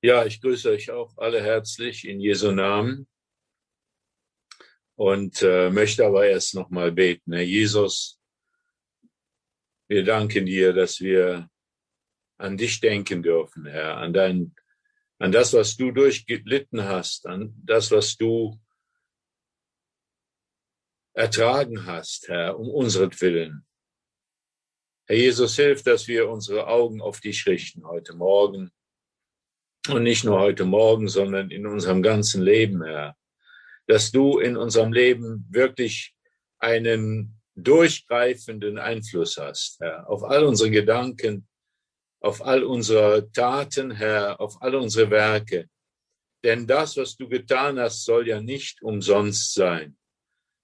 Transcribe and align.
Ja, 0.00 0.24
ich 0.24 0.40
grüße 0.40 0.70
euch 0.70 0.92
auch 0.92 1.18
alle 1.18 1.42
herzlich 1.42 2.06
in 2.06 2.20
Jesu 2.20 2.52
Namen 2.52 3.08
und 4.94 5.42
äh, 5.42 5.70
möchte 5.70 6.06
aber 6.06 6.24
erst 6.24 6.54
noch 6.54 6.70
mal 6.70 6.92
beten. 6.92 7.32
Herr 7.32 7.42
Jesus, 7.42 8.20
wir 9.88 10.04
danken 10.04 10.46
dir, 10.46 10.72
dass 10.72 11.00
wir 11.00 11.50
an 12.36 12.56
dich 12.56 12.78
denken 12.78 13.24
dürfen, 13.24 13.66
Herr, 13.66 13.96
an 13.96 14.12
dein, 14.12 14.54
an 15.18 15.32
das, 15.32 15.52
was 15.52 15.76
du 15.76 15.90
durchgelitten 15.90 16.84
hast, 16.84 17.26
an 17.26 17.52
das, 17.64 17.90
was 17.90 18.16
du 18.16 18.56
ertragen 21.12 21.86
hast, 21.86 22.28
Herr, 22.28 22.56
um 22.56 22.70
unseren 22.70 23.20
Willen. 23.20 23.66
Herr 25.08 25.16
Jesus, 25.16 25.56
hilf, 25.56 25.82
dass 25.82 26.06
wir 26.06 26.28
unsere 26.28 26.68
Augen 26.68 27.00
auf 27.00 27.20
dich 27.20 27.44
richten 27.46 27.84
heute 27.84 28.14
Morgen 28.14 28.70
und 29.90 30.02
nicht 30.02 30.24
nur 30.24 30.38
heute 30.38 30.64
Morgen, 30.64 31.08
sondern 31.08 31.50
in 31.50 31.66
unserem 31.66 32.02
ganzen 32.02 32.42
Leben, 32.42 32.84
Herr. 32.84 33.16
Dass 33.86 34.10
du 34.10 34.38
in 34.38 34.56
unserem 34.56 34.92
Leben 34.92 35.46
wirklich 35.50 36.14
einen 36.58 37.40
durchgreifenden 37.54 38.78
Einfluss 38.78 39.36
hast, 39.36 39.80
Herr, 39.80 40.08
auf 40.08 40.22
all 40.24 40.44
unsere 40.44 40.70
Gedanken, 40.70 41.48
auf 42.20 42.44
all 42.44 42.64
unsere 42.64 43.30
Taten, 43.32 43.90
Herr, 43.90 44.40
auf 44.40 44.60
all 44.60 44.74
unsere 44.74 45.10
Werke. 45.10 45.68
Denn 46.44 46.66
das, 46.66 46.96
was 46.96 47.16
du 47.16 47.28
getan 47.28 47.78
hast, 47.78 48.04
soll 48.04 48.28
ja 48.28 48.40
nicht 48.40 48.82
umsonst 48.82 49.54
sein, 49.54 49.96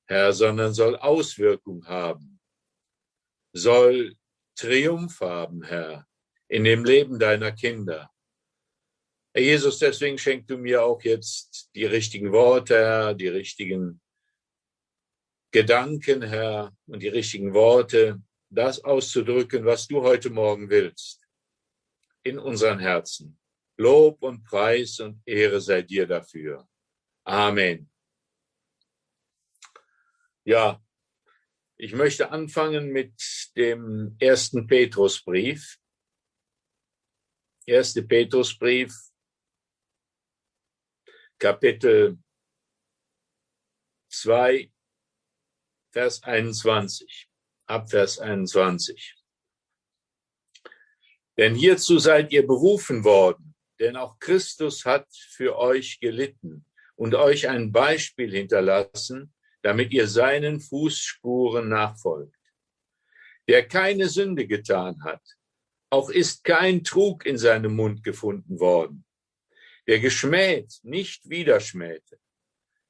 Herr, 0.06 0.33
sondern 0.33 0.72
soll 0.72 0.97
Auswirkung 0.97 1.86
haben, 1.86 2.41
soll 3.52 4.14
Triumph 4.56 5.20
haben, 5.20 5.62
Herr, 5.64 6.06
in 6.48 6.64
dem 6.64 6.84
Leben 6.84 7.19
deiner 7.19 7.52
Kinder. 7.52 8.11
Herr 9.37 9.43
Jesus, 9.43 9.80
deswegen 9.80 10.16
schenk 10.16 10.47
du 10.47 10.56
mir 10.56 10.84
auch 10.84 11.02
jetzt 11.02 11.69
die 11.75 11.86
richtigen 11.86 12.31
Worte, 12.31 12.77
Herr, 12.77 13.14
die 13.14 13.27
richtigen 13.27 14.00
Gedanken, 15.50 16.22
Herr, 16.22 16.72
und 16.86 17.03
die 17.03 17.08
richtigen 17.08 17.53
Worte, 17.53 18.23
das 18.48 18.84
auszudrücken, 18.84 19.64
was 19.64 19.89
du 19.89 20.03
heute 20.03 20.31
Morgen 20.31 20.70
willst, 20.70 21.20
in 22.23 22.39
unseren 22.39 22.78
Herzen. 22.78 23.36
Lob 23.77 24.23
und 24.23 24.45
Preis 24.45 25.00
und 25.00 25.20
Ehre 25.27 25.61
sei 25.61 25.83
dir 25.83 26.06
dafür. 26.06 26.69
Amen. 27.25 27.91
Ja, 30.45 30.80
ich 31.77 31.92
möchte 31.92 32.30
anfangen 32.30 32.92
mit 32.92 33.14
dem 33.56 34.14
ersten 34.20 34.69
Petrusbrief. 34.69 35.77
Erste 37.67 38.05
Petrusbrief, 38.05 38.95
Kapitel 41.45 42.17
2, 44.09 44.73
Vers 45.92 46.23
21, 46.23 47.28
ab 47.67 47.91
Vers 47.91 48.19
21. 48.19 49.14
Denn 51.36 51.55
hierzu 51.55 51.98
seid 51.98 52.33
ihr 52.33 52.47
berufen 52.47 53.05
worden, 53.05 53.55
denn 53.78 53.95
auch 53.95 54.19
Christus 54.20 54.86
hat 54.86 55.06
für 55.12 55.59
euch 55.59 56.01
gelitten 56.01 56.64
und 56.97 57.14
euch 57.14 57.47
ein 57.47 57.73
Beispiel 57.73 58.33
hinterlassen, 58.33 59.34
damit 59.61 59.92
ihr 59.92 60.08
seinen 60.08 60.61
Fußspuren 60.61 61.69
nachfolgt. 61.69 62.41
Der 63.48 63.69
keine 63.69 64.08
Sünde 64.08 64.47
getan 64.47 65.05
hat, 65.05 65.20
auch 65.91 66.08
ist 66.08 66.42
kein 66.42 66.83
Trug 66.83 67.27
in 67.27 67.36
seinem 67.36 67.77
Mund 67.77 68.03
gefunden 68.03 68.58
worden 68.58 69.03
der 69.86 70.00
geschmäht 70.00 70.80
nicht 70.82 71.28
widerschmähte, 71.28 72.18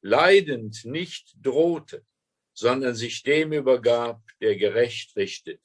leidend 0.00 0.84
nicht 0.84 1.34
drohte, 1.40 2.04
sondern 2.52 2.94
sich 2.94 3.22
dem 3.22 3.52
übergab, 3.52 4.22
der 4.40 4.56
gerecht 4.56 5.16
richtet, 5.16 5.60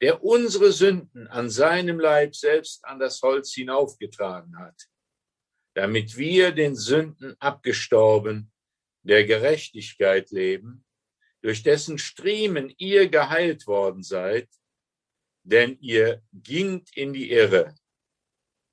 der 0.00 0.24
unsere 0.24 0.72
Sünden 0.72 1.28
an 1.28 1.50
seinem 1.50 2.00
Leib 2.00 2.34
selbst 2.34 2.84
an 2.84 2.98
das 2.98 3.20
Holz 3.22 3.52
hinaufgetragen 3.52 4.58
hat, 4.58 4.88
damit 5.74 6.16
wir 6.16 6.52
den 6.52 6.76
Sünden 6.76 7.36
abgestorben, 7.38 8.52
der 9.02 9.24
Gerechtigkeit 9.24 10.30
leben, 10.30 10.84
durch 11.42 11.62
dessen 11.62 11.98
Striemen 11.98 12.72
ihr 12.78 13.08
geheilt 13.08 13.66
worden 13.66 14.02
seid, 14.02 14.48
denn 15.42 15.76
ihr 15.80 16.22
gingt 16.32 16.96
in 16.96 17.12
die 17.12 17.30
Irre, 17.30 17.74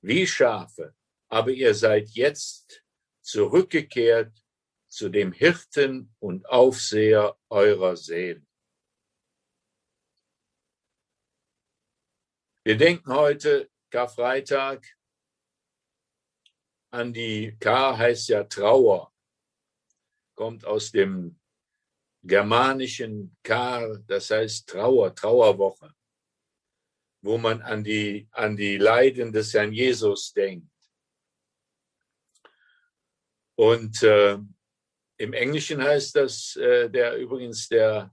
wie 0.02 0.26
Schafe 0.26 0.94
aber 1.30 1.50
ihr 1.50 1.74
seid 1.74 2.10
jetzt 2.10 2.84
zurückgekehrt 3.22 4.36
zu 4.88 5.08
dem 5.08 5.32
Hirten 5.32 6.14
und 6.18 6.48
Aufseher 6.48 7.38
eurer 7.48 7.96
Seelen. 7.96 8.46
Wir 12.64 12.76
denken 12.76 13.14
heute 13.14 13.70
Karfreitag 13.90 14.84
an 16.92 17.12
die 17.12 17.56
K 17.58 17.96
heißt 17.96 18.28
ja 18.28 18.44
Trauer, 18.44 19.12
kommt 20.34 20.64
aus 20.64 20.90
dem 20.90 21.38
germanischen 22.22 23.36
Kar, 23.42 23.98
das 24.06 24.30
heißt 24.30 24.68
Trauer, 24.68 25.14
Trauerwoche, 25.14 25.94
wo 27.22 27.38
man 27.38 27.62
an 27.62 27.84
die, 27.84 28.28
an 28.32 28.56
die 28.56 28.76
Leiden 28.76 29.32
des 29.32 29.54
Herrn 29.54 29.72
Jesus 29.72 30.32
denkt. 30.32 30.69
Und 33.60 34.02
äh, 34.02 34.38
im 35.18 35.34
Englischen 35.34 35.82
heißt 35.82 36.16
das 36.16 36.56
äh, 36.56 36.88
der 36.88 37.18
übrigens 37.18 37.68
der, 37.68 38.10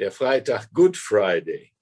der 0.00 0.10
Freitag 0.10 0.72
Good 0.72 0.96
Friday. 0.96 1.72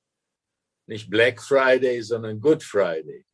Nicht 0.87 1.09
Black 1.09 1.41
Friday, 1.43 2.03
sondern 2.03 2.39
Good 2.39 2.63
Friday. 2.63 3.25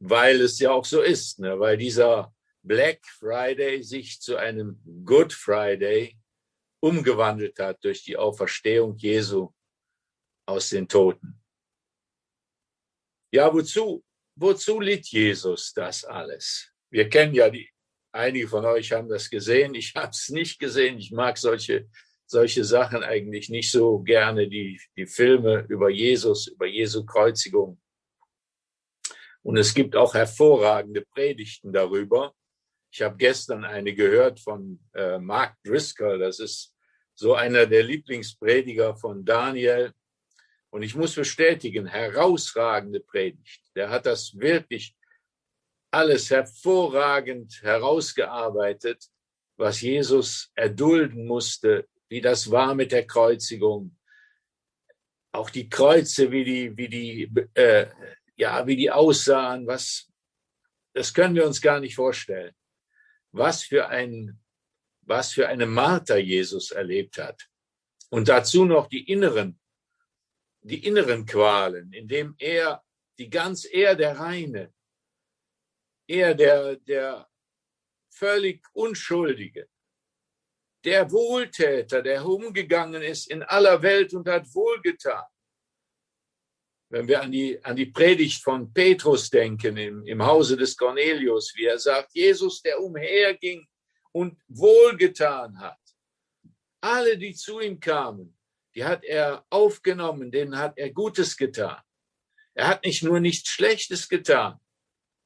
Weil 0.00 0.42
es 0.42 0.60
ja 0.60 0.70
auch 0.70 0.84
so 0.84 1.02
ist, 1.02 1.40
ne? 1.40 1.58
weil 1.58 1.76
dieser 1.76 2.32
Black 2.62 3.04
Friday 3.04 3.82
sich 3.82 4.20
zu 4.20 4.36
einem 4.36 4.80
Good 5.04 5.32
Friday 5.32 6.16
umgewandelt 6.80 7.58
hat 7.58 7.82
durch 7.82 8.04
die 8.04 8.16
Auferstehung 8.16 8.96
Jesu 8.96 9.52
aus 10.46 10.68
den 10.68 10.86
Toten. 10.86 11.42
Ja, 13.32 13.52
wozu, 13.52 14.04
wozu 14.36 14.78
litt 14.78 15.08
Jesus 15.08 15.72
das 15.72 16.04
alles? 16.04 16.73
Wir 16.94 17.08
kennen 17.08 17.34
ja 17.34 17.50
die, 17.50 17.68
einige 18.12 18.46
von 18.46 18.64
euch 18.64 18.92
haben 18.92 19.08
das 19.08 19.28
gesehen. 19.28 19.74
Ich 19.74 19.96
habe 19.96 20.10
es 20.10 20.28
nicht 20.28 20.60
gesehen. 20.60 20.96
Ich 20.96 21.10
mag 21.10 21.36
solche, 21.36 21.88
solche 22.24 22.62
Sachen 22.62 23.02
eigentlich 23.02 23.48
nicht 23.48 23.72
so 23.72 23.98
gerne, 23.98 24.48
die, 24.48 24.80
die 24.96 25.08
Filme 25.08 25.66
über 25.68 25.90
Jesus, 25.90 26.46
über 26.46 26.66
Jesu 26.66 27.04
Kreuzigung. 27.04 27.80
Und 29.42 29.56
es 29.56 29.74
gibt 29.74 29.96
auch 29.96 30.14
hervorragende 30.14 31.00
Predigten 31.02 31.72
darüber. 31.72 32.32
Ich 32.92 33.02
habe 33.02 33.16
gestern 33.16 33.64
eine 33.64 33.92
gehört 33.92 34.38
von 34.38 34.78
äh, 34.94 35.18
Mark 35.18 35.56
Driscoll. 35.64 36.20
Das 36.20 36.38
ist 36.38 36.72
so 37.16 37.34
einer 37.34 37.66
der 37.66 37.82
Lieblingsprediger 37.82 38.94
von 38.94 39.24
Daniel. 39.24 39.92
Und 40.70 40.84
ich 40.84 40.94
muss 40.94 41.16
bestätigen, 41.16 41.88
herausragende 41.88 43.00
Predigt. 43.00 43.62
Der 43.74 43.90
hat 43.90 44.06
das 44.06 44.38
wirklich 44.38 44.94
alles 45.94 46.30
hervorragend 46.30 47.62
herausgearbeitet, 47.62 49.08
was 49.56 49.80
Jesus 49.80 50.50
erdulden 50.54 51.26
musste, 51.26 51.88
wie 52.08 52.20
das 52.20 52.50
war 52.50 52.74
mit 52.74 52.90
der 52.90 53.06
Kreuzigung. 53.06 53.96
Auch 55.32 55.50
die 55.50 55.68
Kreuze, 55.68 56.30
wie 56.30 56.44
die, 56.44 56.76
wie 56.76 56.88
die, 56.88 57.32
äh, 57.54 57.86
ja, 58.36 58.66
wie 58.66 58.76
die 58.76 58.90
aussahen, 58.90 59.66
was, 59.66 60.10
das 60.92 61.14
können 61.14 61.34
wir 61.34 61.46
uns 61.46 61.60
gar 61.60 61.80
nicht 61.80 61.94
vorstellen. 61.94 62.54
Was 63.32 63.62
für 63.62 63.88
ein, 63.88 64.40
was 65.02 65.32
für 65.32 65.48
eine 65.48 65.66
Marter 65.66 66.18
Jesus 66.18 66.70
erlebt 66.70 67.18
hat. 67.18 67.48
Und 68.10 68.28
dazu 68.28 68.64
noch 68.64 68.88
die 68.88 69.10
inneren, 69.10 69.60
die 70.60 70.84
inneren 70.84 71.26
Qualen, 71.26 71.92
indem 71.92 72.34
er 72.38 72.82
die 73.18 73.30
ganz 73.30 73.64
er 73.64 73.94
der 73.94 74.18
Reine, 74.18 74.72
er, 76.06 76.34
der, 76.34 76.76
der 76.76 77.28
völlig 78.10 78.64
Unschuldige, 78.72 79.68
der 80.84 81.10
Wohltäter, 81.10 82.02
der 82.02 82.24
umgegangen 82.26 83.02
ist 83.02 83.30
in 83.30 83.42
aller 83.42 83.82
Welt 83.82 84.12
und 84.12 84.28
hat 84.28 84.46
wohlgetan. 84.54 85.24
Wenn 86.90 87.08
wir 87.08 87.22
an 87.22 87.32
die, 87.32 87.62
an 87.64 87.74
die 87.74 87.86
Predigt 87.86 88.42
von 88.42 88.72
Petrus 88.72 89.30
denken 89.30 89.76
im, 89.76 90.06
im 90.06 90.24
Hause 90.24 90.56
des 90.56 90.76
Cornelius, 90.76 91.54
wie 91.56 91.64
er 91.64 91.78
sagt, 91.78 92.14
Jesus, 92.14 92.62
der 92.62 92.80
umherging 92.80 93.66
und 94.12 94.38
wohlgetan 94.48 95.58
hat. 95.58 95.80
Alle, 96.80 97.16
die 97.16 97.34
zu 97.34 97.60
ihm 97.60 97.80
kamen, 97.80 98.38
die 98.74 98.84
hat 98.84 99.04
er 99.04 99.44
aufgenommen, 99.50 100.30
denen 100.30 100.56
hat 100.56 100.76
er 100.76 100.90
Gutes 100.90 101.36
getan. 101.36 101.80
Er 102.52 102.68
hat 102.68 102.84
nicht 102.84 103.02
nur 103.02 103.18
nichts 103.18 103.48
Schlechtes 103.48 104.08
getan, 104.08 104.60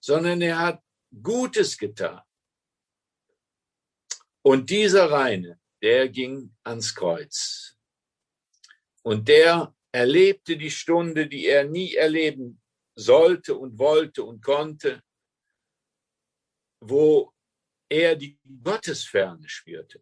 sondern 0.08 0.40
er 0.40 0.58
hat 0.58 0.82
Gutes 1.22 1.76
getan. 1.76 2.22
Und 4.42 4.70
dieser 4.70 5.10
Reine, 5.10 5.60
der 5.82 6.08
ging 6.08 6.56
ans 6.64 6.94
Kreuz. 6.94 7.76
Und 9.02 9.28
der 9.28 9.74
erlebte 9.92 10.56
die 10.56 10.70
Stunde, 10.70 11.26
die 11.26 11.44
er 11.46 11.64
nie 11.64 11.94
erleben 11.94 12.58
sollte 12.94 13.54
und 13.54 13.78
wollte 13.78 14.24
und 14.24 14.42
konnte, 14.42 15.02
wo 16.80 17.34
er 17.90 18.16
die 18.16 18.38
Gottesferne 18.64 19.46
spürte. 19.46 20.00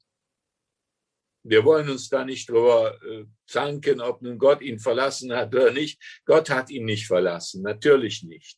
Wir 1.42 1.64
wollen 1.64 1.88
uns 1.90 2.08
da 2.08 2.24
nicht 2.24 2.48
drüber 2.48 2.96
äh, 3.02 3.24
zanken, 3.48 4.00
ob 4.00 4.22
nun 4.22 4.38
Gott 4.38 4.62
ihn 4.62 4.78
verlassen 4.78 5.32
hat 5.32 5.52
oder 5.52 5.72
nicht. 5.72 6.00
Gott 6.24 6.48
hat 6.48 6.70
ihn 6.70 6.84
nicht 6.84 7.08
verlassen, 7.08 7.62
natürlich 7.62 8.22
nicht. 8.22 8.56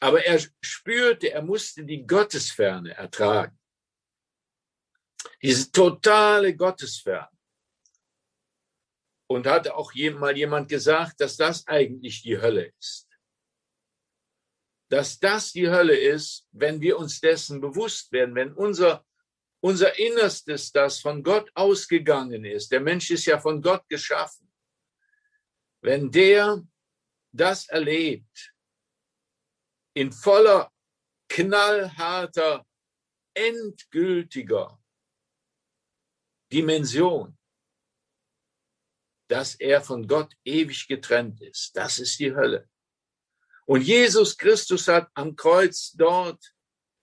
Aber 0.00 0.24
er 0.24 0.40
spürte, 0.62 1.30
er 1.30 1.42
musste 1.42 1.84
die 1.84 2.06
Gottesferne 2.06 2.94
ertragen. 2.96 3.58
Diese 5.42 5.70
totale 5.70 6.56
Gottesferne. 6.56 7.28
Und 9.28 9.46
hat 9.46 9.68
auch 9.68 9.92
mal 9.94 10.36
jemand 10.36 10.68
gesagt, 10.68 11.20
dass 11.20 11.36
das 11.36 11.66
eigentlich 11.66 12.22
die 12.22 12.38
Hölle 12.38 12.72
ist. 12.78 13.08
Dass 14.88 15.20
das 15.20 15.52
die 15.52 15.68
Hölle 15.68 15.96
ist, 15.96 16.48
wenn 16.50 16.80
wir 16.80 16.98
uns 16.98 17.20
dessen 17.20 17.60
bewusst 17.60 18.10
werden, 18.10 18.34
wenn 18.34 18.52
unser, 18.54 19.04
unser 19.60 19.96
Innerstes, 19.98 20.72
das 20.72 20.98
von 20.98 21.22
Gott 21.22 21.48
ausgegangen 21.54 22.44
ist, 22.44 22.72
der 22.72 22.80
Mensch 22.80 23.10
ist 23.10 23.26
ja 23.26 23.38
von 23.38 23.62
Gott 23.62 23.88
geschaffen, 23.88 24.50
wenn 25.82 26.10
der 26.10 26.66
das 27.32 27.68
erlebt, 27.68 28.52
in 29.94 30.12
voller, 30.12 30.70
knallharter, 31.28 32.66
endgültiger 33.34 34.78
Dimension, 36.52 37.38
dass 39.28 39.54
er 39.54 39.80
von 39.80 40.06
Gott 40.06 40.34
ewig 40.44 40.88
getrennt 40.88 41.40
ist. 41.40 41.76
Das 41.76 41.98
ist 41.98 42.18
die 42.18 42.34
Hölle. 42.34 42.68
Und 43.66 43.82
Jesus 43.82 44.36
Christus 44.36 44.88
hat 44.88 45.08
am 45.14 45.36
Kreuz 45.36 45.92
dort 45.92 46.52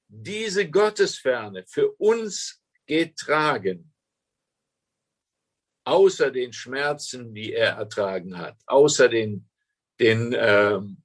diese 0.09 0.69
Gottesferne 0.69 1.65
für 1.65 1.93
uns 1.93 2.61
getragen, 2.85 3.93
außer 5.85 6.31
den 6.31 6.51
Schmerzen, 6.51 7.33
die 7.33 7.53
er 7.53 7.75
ertragen 7.75 8.37
hat, 8.37 8.57
außer 8.65 9.07
den, 9.07 9.49
den 9.99 10.35
ähm, 10.37 11.03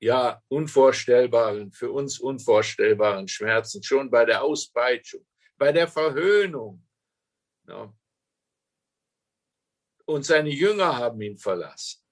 ja, 0.00 0.42
unvorstellbaren, 0.48 1.72
für 1.72 1.92
uns 1.92 2.18
unvorstellbaren 2.18 3.28
Schmerzen, 3.28 3.82
schon 3.82 4.10
bei 4.10 4.24
der 4.24 4.42
Auspeitschung, 4.42 5.26
bei 5.58 5.72
der 5.72 5.88
Verhöhnung, 5.88 6.86
ja. 7.68 7.94
Und 10.06 10.24
seine 10.24 10.50
Jünger 10.50 10.96
haben 10.96 11.20
ihn 11.20 11.38
verlassen. 11.38 12.02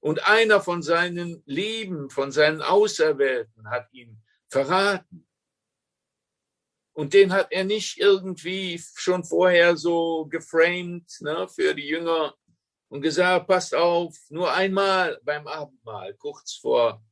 Und 0.00 0.28
einer 0.28 0.60
von 0.60 0.80
seinen 0.80 1.42
Lieben, 1.44 2.08
von 2.08 2.30
seinen 2.30 2.62
Auserwählten 2.62 3.68
hat 3.68 3.92
ihn 3.92 4.22
verraten. 4.48 5.26
Und 6.92 7.14
den 7.14 7.32
hat 7.32 7.50
er 7.50 7.64
nicht 7.64 7.98
irgendwie 7.98 8.80
schon 8.94 9.24
vorher 9.24 9.76
so 9.76 10.26
geframed 10.26 11.20
ne, 11.20 11.48
für 11.48 11.74
die 11.74 11.86
Jünger 11.86 12.36
und 12.88 13.02
gesagt, 13.02 13.46
passt 13.46 13.74
auf, 13.74 14.16
nur 14.30 14.52
einmal 14.52 15.20
beim 15.22 15.46
Abendmahl, 15.46 16.14
kurz 16.14 16.54
vor, 16.54 17.02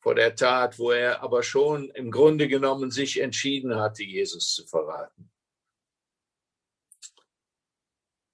vor 0.00 0.14
der 0.14 0.34
Tat, 0.34 0.78
wo 0.78 0.90
er 0.90 1.22
aber 1.22 1.42
schon 1.42 1.90
im 1.90 2.10
Grunde 2.10 2.48
genommen 2.48 2.90
sich 2.90 3.20
entschieden 3.20 3.76
hatte, 3.76 4.04
Jesus 4.04 4.54
zu 4.54 4.66
verraten. 4.66 5.30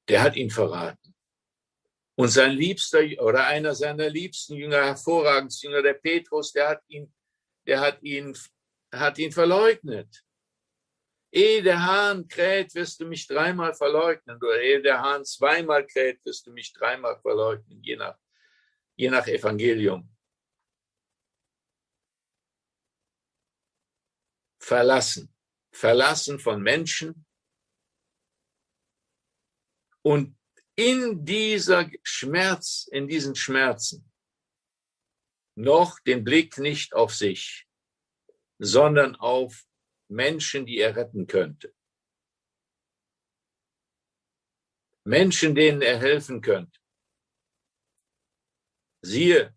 der 0.09 0.23
hat 0.23 0.37
ihn 0.37 0.51
verraten. 0.51 1.15
Und 2.17 2.29
sein 2.29 2.53
liebster 2.53 3.01
oder 3.21 3.47
einer 3.47 3.75
seiner 3.75 4.09
liebsten 4.09 4.55
Jünger, 4.55 4.85
hervorragendsten 4.85 5.71
Jünger, 5.71 5.83
der 5.83 5.95
Petrus, 5.95 6.53
der 6.53 6.69
hat 6.69 6.83
ihn, 6.87 7.13
der 7.67 7.81
hat 7.81 8.03
ihn, 8.03 8.37
hat 8.93 9.19
ihn 9.19 9.33
verleugnet. 9.33 10.24
Ehe 11.35 11.63
der 11.63 11.85
Hahn 11.85 12.29
kräht, 12.29 12.75
wirst 12.75 13.01
du 13.01 13.07
mich 13.07 13.27
dreimal 13.27 13.75
verleugnen. 13.75 14.37
Oder 14.37 14.61
ehe 14.61 14.81
der 14.81 15.01
Hahn 15.01 15.25
zweimal 15.25 15.87
kräht, 15.87 16.25
wirst 16.25 16.47
du 16.47 16.53
mich 16.53 16.73
dreimal 16.73 17.19
verleugnen, 17.21 17.83
je 17.83 17.97
nach, 17.97 18.19
je 18.95 19.11
nach 19.11 19.27
Evangelium. 19.27 20.09
Verlassen. 24.61 25.35
Verlassen 25.73 26.39
von 26.39 26.63
Menschen, 26.63 27.27
und 30.07 30.37
in 30.77 31.25
dieser 31.25 31.91
Schmerz, 32.03 32.87
in 32.91 33.09
diesen 33.09 33.35
Schmerzen, 33.35 34.13
noch 35.57 35.99
den 36.01 36.25
Blick 36.25 36.59
nicht 36.59 36.95
auf 36.95 37.15
sich, 37.15 37.67
sondern 38.59 39.17
auf 39.17 39.65
Menschen, 40.09 40.67
die 40.67 40.79
er 40.79 40.97
retten 40.97 41.27
könnte. 41.27 41.75
Menschen, 45.05 45.55
denen 45.55 45.83
er 45.83 45.99
helfen 45.99 46.41
könnte. 46.41 46.81
Siehe, 49.03 49.55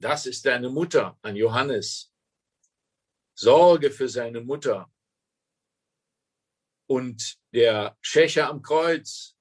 das 0.00 0.26
ist 0.26 0.46
deine 0.46 0.68
Mutter 0.68 1.18
an 1.22 1.34
Johannes. 1.34 2.12
Sorge 3.34 3.90
für 3.90 4.08
seine 4.08 4.40
Mutter 4.40 4.90
und 6.86 7.38
der 7.52 7.98
Schächer 8.00 8.48
am 8.48 8.62
Kreuz, 8.62 9.36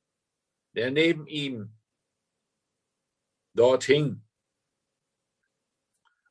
der 0.74 0.92
neben 0.92 1.28
ihm 1.28 1.78
dort 3.54 3.86
hing, 3.86 4.28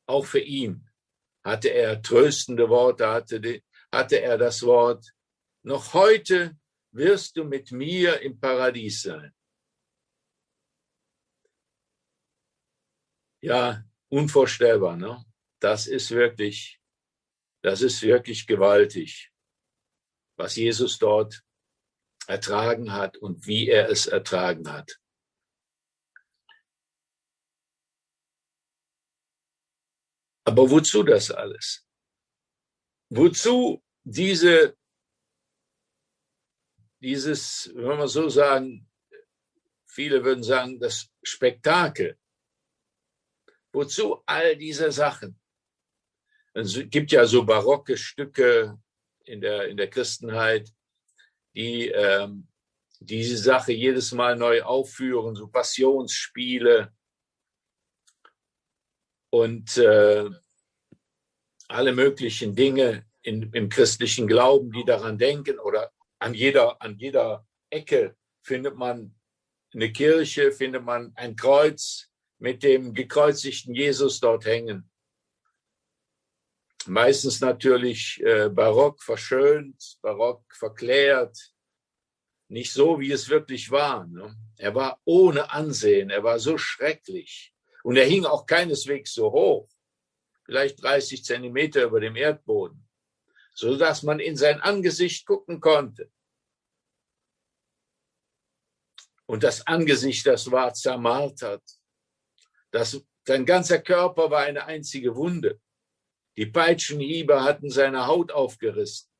auch 0.05 0.25
für 0.25 0.41
ihn 0.41 0.87
hatte 1.45 1.69
er 1.69 2.01
tröstende 2.01 2.67
Worte, 2.69 3.07
hatte, 3.07 3.61
hatte 3.91 4.21
er 4.21 4.37
das 4.37 4.63
Wort, 4.63 5.13
noch 5.63 5.93
heute 5.93 6.57
wirst 6.91 7.37
du 7.37 7.45
mit 7.45 7.71
mir 7.71 8.19
im 8.21 8.37
Paradies 8.39 9.03
sein. 9.03 9.33
Ja, 13.41 13.83
unvorstellbar, 14.09 14.97
ne? 14.97 15.23
Das 15.59 15.87
ist 15.87 16.11
wirklich, 16.11 16.81
das 17.61 17.81
ist 17.81 18.01
wirklich 18.01 18.45
gewaltig 18.47 19.31
was 20.37 20.55
Jesus 20.55 20.99
dort 20.99 21.43
ertragen 22.27 22.91
hat 22.91 23.17
und 23.17 23.45
wie 23.47 23.69
er 23.69 23.89
es 23.89 24.07
ertragen 24.07 24.71
hat. 24.71 24.99
Aber 30.45 30.69
wozu 30.69 31.03
das 31.03 31.31
alles? 31.31 31.85
Wozu 33.09 33.83
diese, 34.03 34.77
dieses, 36.99 37.71
wenn 37.75 37.97
wir 37.97 38.07
so 38.07 38.29
sagen, 38.29 38.87
viele 39.85 40.23
würden 40.23 40.43
sagen, 40.43 40.79
das 40.79 41.09
Spektakel. 41.23 42.17
Wozu 43.73 44.23
all 44.25 44.55
diese 44.55 44.91
Sachen? 44.91 45.39
Es 46.53 46.79
gibt 46.89 47.11
ja 47.11 47.25
so 47.25 47.43
barocke 47.43 47.97
Stücke, 47.97 48.79
in 49.25 49.41
der, 49.41 49.67
in 49.67 49.77
der 49.77 49.89
Christenheit, 49.89 50.71
die 51.55 51.89
ähm, 51.89 52.47
diese 52.99 53.37
Sache 53.37 53.71
jedes 53.71 54.11
Mal 54.11 54.35
neu 54.35 54.61
aufführen, 54.61 55.35
so 55.35 55.47
Passionsspiele 55.47 56.94
und 59.41 59.77
äh, 59.77 60.29
alle 61.67 61.93
möglichen 61.93 62.55
Dinge 62.55 63.05
in, 63.21 63.51
im 63.53 63.69
christlichen 63.69 64.27
Glauben, 64.27 64.71
die 64.71 64.85
daran 64.85 65.17
denken 65.17 65.59
oder 65.59 65.91
an 66.19 66.33
jeder, 66.33 66.81
an 66.81 66.97
jeder 66.97 67.45
Ecke 67.69 68.15
findet 68.41 68.75
man 68.77 69.15
eine 69.73 69.91
Kirche, 69.91 70.51
findet 70.51 70.83
man 70.83 71.11
ein 71.15 71.35
Kreuz 71.35 72.09
mit 72.37 72.63
dem 72.63 72.93
gekreuzigten 72.93 73.73
Jesus 73.73 74.19
dort 74.19 74.45
hängen 74.45 74.89
meistens 76.87 77.41
natürlich 77.41 78.21
äh, 78.23 78.49
barock 78.49 79.01
verschönt, 79.01 79.97
barock 80.01 80.43
verklärt, 80.53 81.35
nicht 82.47 82.71
so, 82.71 82.99
wie 82.99 83.11
es 83.11 83.29
wirklich 83.29 83.71
war. 83.71 84.05
Ne? 84.05 84.35
Er 84.57 84.75
war 84.75 85.01
ohne 85.03 85.51
Ansehen, 85.51 86.09
er 86.09 86.23
war 86.23 86.39
so 86.39 86.57
schrecklich 86.57 87.54
und 87.85 87.97
er 87.97 88.05
hing 88.05 88.25
auch 88.25 88.47
keineswegs 88.47 89.13
so 89.13 89.31
hoch, 89.31 89.69
vielleicht 90.43 90.81
30 90.81 91.23
Zentimeter 91.23 91.83
über 91.83 91.99
dem 91.99 92.15
Erdboden, 92.15 92.83
so 93.53 93.77
dass 93.77 94.01
man 94.01 94.19
in 94.19 94.35
sein 94.35 94.59
Angesicht 94.59 95.27
gucken 95.27 95.59
konnte. 95.59 96.11
Und 99.27 99.43
das 99.43 99.67
Angesicht, 99.67 100.25
das 100.25 100.49
war 100.49 100.73
zermartert, 100.73 101.61
das 102.71 103.05
Sein 103.27 103.45
ganzer 103.45 103.79
Körper 103.79 104.31
war 104.31 104.41
eine 104.41 104.65
einzige 104.65 105.15
Wunde. 105.15 105.61
Die 106.37 106.47
Peitschenhiebe 106.47 107.43
hatten 107.43 107.69
seine 107.69 108.07
Haut 108.07 108.31
aufgerissen. 108.31 109.11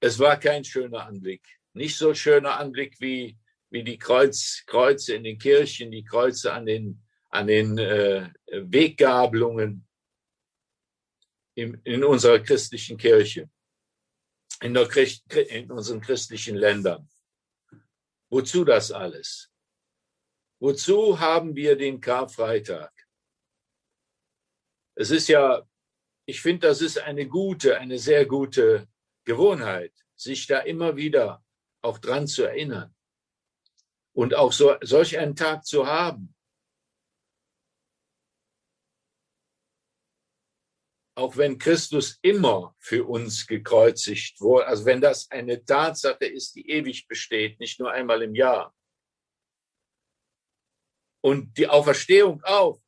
Es 0.00 0.16
war 0.20 0.38
kein 0.38 0.64
schöner 0.64 1.06
Anblick. 1.06 1.42
Nicht 1.72 1.96
so 1.96 2.14
schöner 2.14 2.56
Anblick 2.58 3.00
wie, 3.00 3.36
wie 3.72 3.82
die 3.82 3.98
Kreuz, 3.98 4.64
Kreuze 4.66 5.14
in 5.14 5.24
den 5.24 5.38
Kirchen, 5.38 5.90
die 5.90 6.04
Kreuze 6.04 6.52
an 6.52 6.66
den, 6.66 7.02
an 7.30 7.46
den 7.46 7.78
äh, 7.78 8.30
Weggabelungen 8.46 9.88
in, 11.54 11.80
in 11.84 12.04
unserer 12.04 12.38
christlichen 12.38 12.98
Kirche, 12.98 13.50
in, 14.60 14.74
der, 14.74 15.50
in 15.50 15.70
unseren 15.70 16.02
christlichen 16.02 16.56
Ländern. 16.56 17.08
Wozu 18.28 18.62
das 18.64 18.92
alles? 18.92 19.50
Wozu 20.60 21.18
haben 21.18 21.56
wir 21.56 21.74
den 21.74 21.98
Karfreitag? 21.98 22.92
Es 24.94 25.10
ist 25.10 25.28
ja, 25.28 25.66
ich 26.26 26.42
finde, 26.42 26.68
das 26.68 26.82
ist 26.82 26.98
eine 26.98 27.26
gute, 27.26 27.78
eine 27.78 27.98
sehr 27.98 28.26
gute 28.26 28.86
Gewohnheit, 29.24 29.94
sich 30.14 30.46
da 30.46 30.58
immer 30.58 30.96
wieder 30.96 31.42
auch 31.80 31.96
dran 31.96 32.26
zu 32.26 32.44
erinnern 32.44 32.94
und 34.14 34.34
auch 34.34 34.52
so, 34.52 34.76
solch 34.82 35.18
einen 35.18 35.36
Tag 35.36 35.64
zu 35.64 35.86
haben. 35.86 36.34
Auch 41.14 41.36
wenn 41.36 41.58
Christus 41.58 42.18
immer 42.22 42.74
für 42.78 43.04
uns 43.06 43.46
gekreuzigt 43.46 44.40
wurde, 44.40 44.66
also 44.66 44.84
wenn 44.86 45.00
das 45.00 45.30
eine 45.30 45.62
Tatsache 45.64 46.24
ist, 46.24 46.54
die 46.56 46.70
ewig 46.70 47.06
besteht, 47.06 47.60
nicht 47.60 47.78
nur 47.80 47.90
einmal 47.90 48.22
im 48.22 48.34
Jahr. 48.34 48.74
Und 51.22 51.56
die 51.58 51.68
Auferstehung 51.68 52.42
auch 52.44 52.80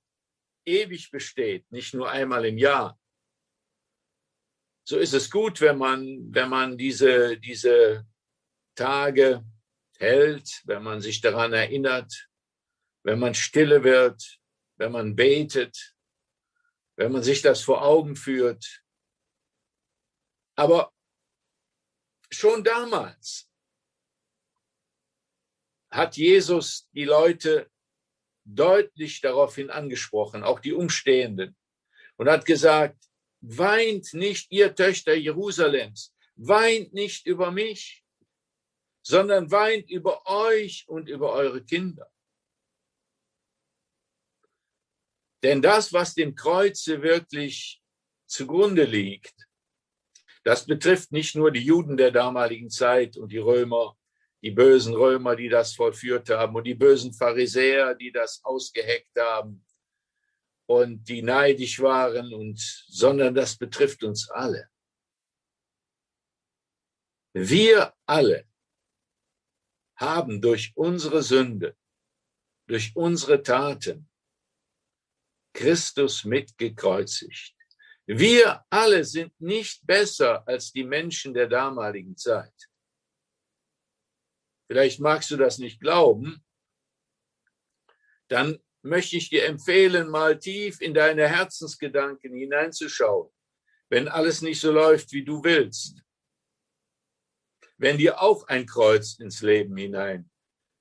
ewig 0.67 1.11
besteht, 1.11 1.71
nicht 1.71 1.95
nur 1.95 2.11
einmal 2.11 2.45
im 2.47 2.59
Jahr. 2.59 2.99
So 4.87 4.99
ist 4.99 5.15
es 5.15 5.31
gut, 5.31 5.61
wenn 5.61 5.79
man, 5.79 6.35
wenn 6.35 6.49
man 6.49 6.77
diese, 6.77 7.39
diese 7.39 8.07
Tage 8.75 9.45
hält, 10.05 10.63
wenn 10.65 10.83
man 10.83 11.01
sich 11.01 11.21
daran 11.21 11.53
erinnert, 11.53 12.29
wenn 13.03 13.19
man 13.19 13.35
stille 13.35 13.83
wird, 13.83 14.39
wenn 14.77 14.93
man 14.93 15.17
betet, 15.17 15.97
wenn 16.97 17.13
man 17.13 17.23
sich 17.23 17.43
das 17.43 17.63
vor 17.63 17.83
Augen 17.83 18.17
führt. 18.17 18.83
Aber 20.57 20.93
schon 22.31 22.63
damals 22.63 23.51
hat 25.91 26.17
Jesus 26.17 26.89
die 26.93 27.05
Leute 27.05 27.71
deutlich 28.45 29.21
daraufhin 29.21 29.71
angesprochen, 29.71 30.43
auch 30.45 30.61
die 30.61 30.73
Umstehenden, 30.73 31.57
und 32.17 32.29
hat 32.29 32.45
gesagt, 32.45 32.99
weint 33.41 34.13
nicht, 34.13 34.51
ihr 34.51 34.75
Töchter 34.75 35.15
Jerusalems, 35.15 36.15
weint 36.37 36.93
nicht 36.93 37.27
über 37.27 37.51
mich, 37.51 38.04
sondern 39.05 39.51
weint 39.51 39.91
über 39.91 40.27
euch 40.27 40.89
und 40.89 41.09
über 41.09 41.33
eure 41.33 41.63
Kinder. 41.63 42.11
Denn 45.43 45.61
das, 45.61 45.93
was 45.93 46.15
dem 46.15 46.35
Kreuze 46.35 47.03
wirklich 47.03 47.83
zugrunde 48.27 48.85
liegt, 48.85 49.35
das 50.43 50.65
betrifft 50.65 51.13
nicht 51.13 51.37
nur 51.37 51.51
die 51.51 51.63
Juden 51.63 51.99
der 51.99 52.11
damaligen 52.11 52.71
Zeit 52.71 53.19
und 53.19 53.31
die 53.31 53.39
Römer, 53.39 53.97
die 54.43 54.51
bösen 54.51 54.95
Römer, 54.95 55.37
die 55.37 55.51
das 55.51 55.75
vollführt 55.75 56.31
haben 56.31 56.55
und 56.55 56.65
die 56.65 56.75
bösen 56.75 57.13
Pharisäer, 57.13 57.95
die 57.95 58.11
das 58.11 58.43
ausgeheckt 58.43 59.19
haben 59.19 59.65
und 60.67 61.05
die 61.05 61.21
neidisch 61.21 61.79
waren 61.81 62.33
und, 62.33 62.59
sondern 62.89 63.35
das 63.35 63.57
betrifft 63.57 64.03
uns 64.03 64.31
alle. 64.31 64.71
Wir 67.35 67.93
alle 68.07 68.47
haben 69.97 70.41
durch 70.41 70.73
unsere 70.75 71.23
Sünde, 71.23 71.77
durch 72.67 72.95
unsere 72.95 73.43
Taten 73.43 74.09
Christus 75.55 76.25
mitgekreuzigt. 76.25 77.55
Wir 78.07 78.65
alle 78.69 79.05
sind 79.05 79.33
nicht 79.41 79.87
besser 79.87 80.47
als 80.47 80.73
die 80.73 80.85
Menschen 80.85 81.33
der 81.33 81.49
damaligen 81.49 82.17
Zeit. 82.17 82.53
Vielleicht 84.67 85.01
magst 85.01 85.31
du 85.31 85.37
das 85.37 85.59
nicht 85.59 85.81
glauben. 85.81 86.45
Dann 88.29 88.59
möchte 88.83 89.17
ich 89.17 89.31
dir 89.31 89.47
empfehlen, 89.47 90.09
mal 90.09 90.39
tief 90.39 90.81
in 90.81 90.93
deine 90.93 91.29
Herzensgedanken 91.29 92.35
hineinzuschauen, 92.35 93.31
wenn 93.89 94.09
alles 94.09 94.43
nicht 94.43 94.61
so 94.61 94.73
läuft, 94.73 95.13
wie 95.13 95.25
du 95.25 95.43
willst. 95.43 96.04
Wenn 97.77 97.99
dir 97.99 98.21
auch 98.21 98.47
ein 98.49 98.67
Kreuz 98.67 99.19
ins 99.19 99.43
Leben 99.43 99.77
hinein 99.77 100.31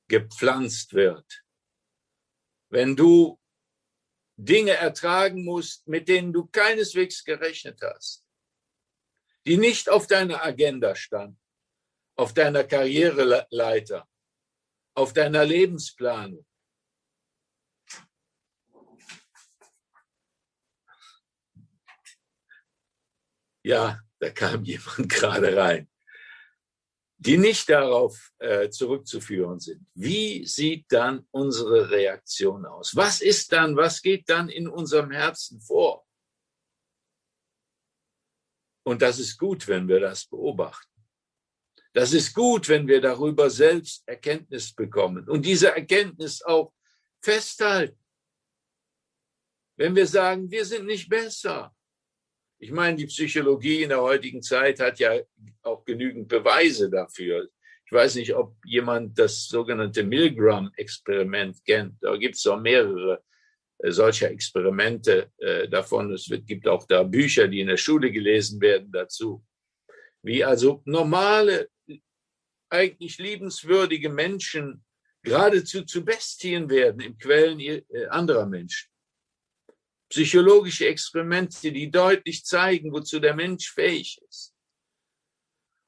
gepflanzt 0.08 0.94
wird. 0.94 1.44
Wenn 2.70 2.96
du 2.96 3.40
Dinge 4.36 4.72
ertragen 4.72 5.44
musst, 5.44 5.88
mit 5.88 6.08
denen 6.08 6.34
du 6.34 6.46
keineswegs 6.48 7.24
gerechnet 7.24 7.82
hast, 7.82 8.26
die 9.46 9.58
nicht 9.58 9.90
auf 9.90 10.08
deiner 10.08 10.44
Agenda 10.44 10.96
standen 10.96 11.40
auf 12.16 12.34
deiner 12.34 12.64
Karriereleiter, 12.64 14.08
auf 14.96 15.14
deiner 15.14 15.46
Lebensplanung. 15.46 16.46
Ja, 23.66 24.02
da 24.20 24.30
kam 24.30 24.64
jemand 24.64 25.10
gerade 25.10 25.56
rein, 25.56 25.90
die 27.26 27.38
nicht 27.38 27.70
darauf 27.70 28.32
äh, 28.40 28.70
zurückzuführen 28.70 29.60
sind. 29.60 29.86
Wie 29.94 30.46
sieht 30.46 30.86
dann 30.90 31.26
unsere 31.32 31.90
Reaktion 31.90 32.66
aus? 32.66 32.96
Was 32.96 33.22
ist 33.22 33.54
dann, 33.54 33.78
was 33.78 34.02
geht 34.02 34.28
dann 34.28 34.50
in 34.50 34.68
unserem 34.68 35.10
Herzen 35.10 35.62
vor? 35.62 36.06
Und 38.86 39.02
das 39.02 39.20
ist 39.20 39.38
gut, 39.38 39.66
wenn 39.70 39.88
wir 39.88 40.02
das 40.02 40.26
beobachten. 40.26 40.92
Das 41.94 42.12
ist 42.12 42.34
gut, 42.34 42.68
wenn 42.68 42.88
wir 42.88 43.00
darüber 43.00 43.50
selbst 43.50 44.06
Erkenntnis 44.06 44.74
bekommen 44.74 45.30
und 45.30 45.46
diese 45.46 45.74
Erkenntnis 45.74 46.42
auch 46.42 46.74
festhalten. 47.22 48.04
Wenn 49.78 49.96
wir 49.96 50.08
sagen, 50.08 50.52
wir 50.52 50.66
sind 50.66 50.86
nicht 50.86 51.08
besser. 51.08 51.74
Ich 52.64 52.72
meine, 52.72 52.96
die 52.96 53.08
Psychologie 53.08 53.84
in 53.84 53.90
der 53.90 54.02
heutigen 54.02 54.42
Zeit 54.42 54.80
hat 54.80 54.98
ja 54.98 55.20
auch 55.64 55.84
genügend 55.84 56.30
Beweise 56.30 56.90
dafür. 56.90 57.50
Ich 57.86 57.92
weiß 57.92 58.16
nicht, 58.16 58.34
ob 58.34 58.56
jemand 58.64 59.20
das 59.20 59.50
sogenannte 59.50 60.02
Milgram-Experiment 60.02 61.58
kennt. 61.66 61.96
Da 62.02 62.16
gibt 62.16 62.36
es 62.36 62.48
auch 62.48 62.62
mehrere 62.62 63.22
äh, 63.80 63.92
solcher 63.92 64.32
Experimente 64.32 65.30
äh, 65.40 65.68
davon. 65.68 66.14
Es 66.14 66.30
wird, 66.30 66.48
gibt 66.48 66.66
auch 66.66 66.88
da 66.88 67.04
Bücher, 67.04 67.50
die 67.50 67.60
in 67.60 67.68
der 67.68 67.76
Schule 67.76 68.10
gelesen 68.14 68.62
werden 68.62 68.90
dazu. 68.94 69.44
Wie 70.22 70.42
also 70.42 70.82
normale 70.86 71.68
eigentlich 72.70 73.18
liebenswürdige 73.18 74.10
Menschen 74.10 74.86
geradezu 75.22 75.84
zu 75.84 76.06
Bestien 76.06 76.70
werden 76.70 77.02
im 77.02 77.18
Quellen 77.18 77.60
äh, 77.60 77.84
anderer 78.10 78.46
Menschen. 78.46 78.93
Psychologische 80.14 80.86
Experimente, 80.86 81.72
die 81.72 81.90
deutlich 81.90 82.46
zeigen, 82.46 82.94
wozu 82.94 83.20
der 83.20 83.34
Mensch 83.34 83.72
fähig 83.72 84.22
ist. 84.30 84.54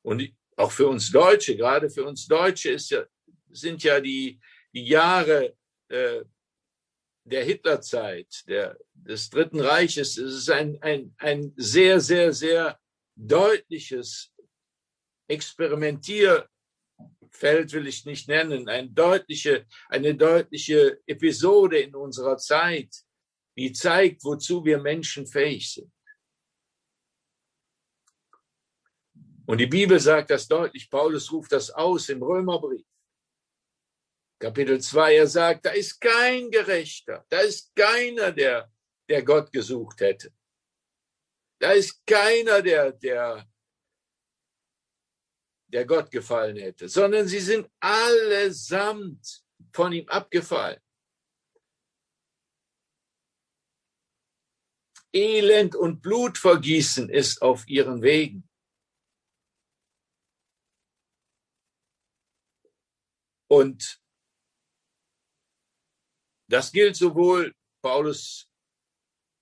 Und 0.04 0.34
auch 0.58 0.72
für 0.72 0.88
uns 0.88 1.12
Deutsche, 1.12 1.56
gerade 1.56 1.92
für 1.92 2.04
uns 2.06 2.26
Deutsche 2.26 2.72
ist 2.72 2.90
ja, 2.90 3.06
sind 3.52 3.84
ja 3.84 4.00
die, 4.00 4.40
die 4.74 4.88
Jahre 4.88 5.56
äh, 5.90 6.24
der 7.24 7.44
Hitlerzeit, 7.44 8.44
der, 8.48 8.76
des 8.96 9.30
Dritten 9.30 9.60
Reiches, 9.60 10.18
es 10.18 10.34
ist 10.34 10.50
ein, 10.50 10.82
ein, 10.82 11.14
ein 11.20 11.54
sehr, 11.56 12.00
sehr, 12.00 12.34
sehr 12.34 12.80
deutliches 13.16 14.34
Experimentier, 15.28 16.50
Feld 17.30 17.74
will 17.74 17.86
ich 17.86 18.06
nicht 18.06 18.28
nennen, 18.28 18.68
eine 18.70 18.90
deutliche, 18.90 19.68
eine 19.88 20.16
deutliche 20.16 21.00
Episode 21.06 21.78
in 21.78 21.94
unserer 21.94 22.38
Zeit, 22.38 23.05
die 23.58 23.72
zeigt, 23.72 24.24
wozu 24.24 24.64
wir 24.64 24.80
Menschen 24.80 25.26
fähig 25.26 25.72
sind. 25.74 25.92
Und 29.46 29.60
die 29.60 29.68
Bibel 29.68 30.00
sagt 30.00 30.32
das 30.32 30.48
deutlich, 30.48 30.90
Paulus 30.90 31.32
ruft 31.32 31.52
das 31.52 31.70
aus 31.70 32.10
im 32.10 32.22
Römerbrief. 32.22 32.86
Kapitel 34.40 34.82
2, 34.82 35.16
er 35.16 35.28
sagt, 35.28 35.66
da 35.66 35.72
ist 35.72 36.00
kein 36.02 36.50
Gerechter, 36.52 37.26
da 37.30 37.40
ist 37.40 37.74
keiner, 37.76 38.32
der, 38.32 38.72
der 39.08 39.24
Gott 39.24 39.52
gesucht 39.52 40.02
hätte. 40.02 40.34
Da 41.60 41.72
ist 41.72 42.06
keiner, 42.06 42.62
der, 42.62 42.92
der 42.92 43.48
der 45.76 45.86
Gott 45.86 46.10
gefallen 46.10 46.56
hätte, 46.56 46.88
sondern 46.88 47.28
sie 47.28 47.40
sind 47.40 47.70
allesamt 47.80 49.44
von 49.74 49.92
ihm 49.92 50.08
abgefallen. 50.08 50.80
Elend 55.16 55.76
und 55.76 56.02
Blutvergießen 56.02 57.10
ist 57.10 57.42
auf 57.42 57.68
ihren 57.68 58.02
Wegen. 58.02 58.48
Und 63.48 64.02
das 66.50 66.72
gilt 66.72 66.96
sowohl, 66.96 67.54
Paulus 67.82 68.50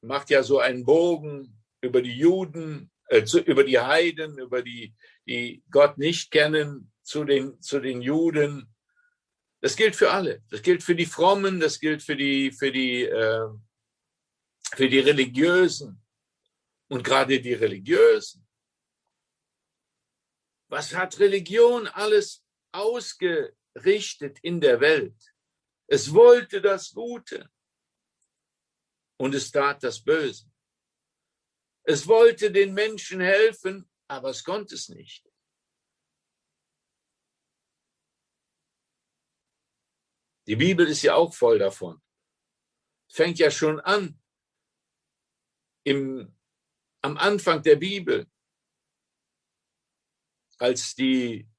macht 0.01 0.29
ja 0.29 0.43
so 0.43 0.59
einen 0.59 0.85
Bogen 0.85 1.63
über 1.81 2.01
die 2.01 2.17
Juden, 2.17 2.91
äh, 3.07 3.25
über 3.45 3.63
die 3.63 3.79
Heiden, 3.79 4.37
über 4.37 4.61
die, 4.61 4.93
die 5.25 5.63
Gott 5.71 5.97
nicht 5.97 6.31
kennen, 6.31 6.91
zu 7.01 7.23
den, 7.23 7.59
zu 7.61 7.79
den 7.79 8.01
Juden. 8.01 8.73
Das 9.61 9.75
gilt 9.75 9.95
für 9.95 10.11
alle. 10.11 10.43
Das 10.49 10.61
gilt 10.61 10.83
für 10.83 10.95
die 10.95 11.05
Frommen, 11.05 11.59
das 11.59 11.79
gilt 11.79 12.03
für 12.03 12.15
die, 12.15 12.51
für 12.51 12.71
die, 12.71 13.03
äh, 13.03 13.47
für 14.75 14.89
die 14.89 14.99
Religiösen. 14.99 15.99
Und 16.89 17.03
gerade 17.03 17.41
die 17.41 17.53
Religiösen. 17.53 18.47
Was 20.69 20.93
hat 20.93 21.19
Religion 21.19 21.87
alles 21.87 22.43
ausgerichtet 22.71 24.39
in 24.41 24.59
der 24.59 24.79
Welt? 24.79 25.33
Es 25.87 26.13
wollte 26.13 26.61
das 26.61 26.91
Gute 26.91 27.49
und 29.17 29.33
es 29.35 29.51
tat 29.51 29.83
das 29.83 30.03
Böse. 30.03 30.51
Es 31.83 32.07
wollte 32.07 32.51
den 32.51 32.73
Menschen 32.73 33.21
helfen, 33.21 33.89
aber 34.07 34.29
es 34.29 34.43
konnte 34.43 34.75
es 34.75 34.89
nicht. 34.89 35.27
Die 40.47 40.55
Bibel 40.55 40.87
ist 40.87 41.01
ja 41.01 41.15
auch 41.15 41.33
voll 41.33 41.59
davon. 41.59 42.01
Fängt 43.09 43.39
ja 43.39 43.49
schon 43.51 43.79
an 43.79 44.22
im, 45.83 46.35
am 47.01 47.17
Anfang 47.17 47.61
der 47.61 47.75
Bibel, 47.75 48.27
als 50.57 50.95
die 50.95 51.49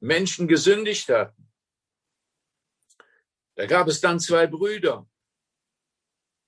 Menschen 0.00 0.48
gesündigt 0.48 1.08
hatten. 1.08 1.50
Da 3.54 3.66
gab 3.66 3.88
es 3.88 4.00
dann 4.00 4.18
zwei 4.20 4.46
Brüder. 4.46 5.08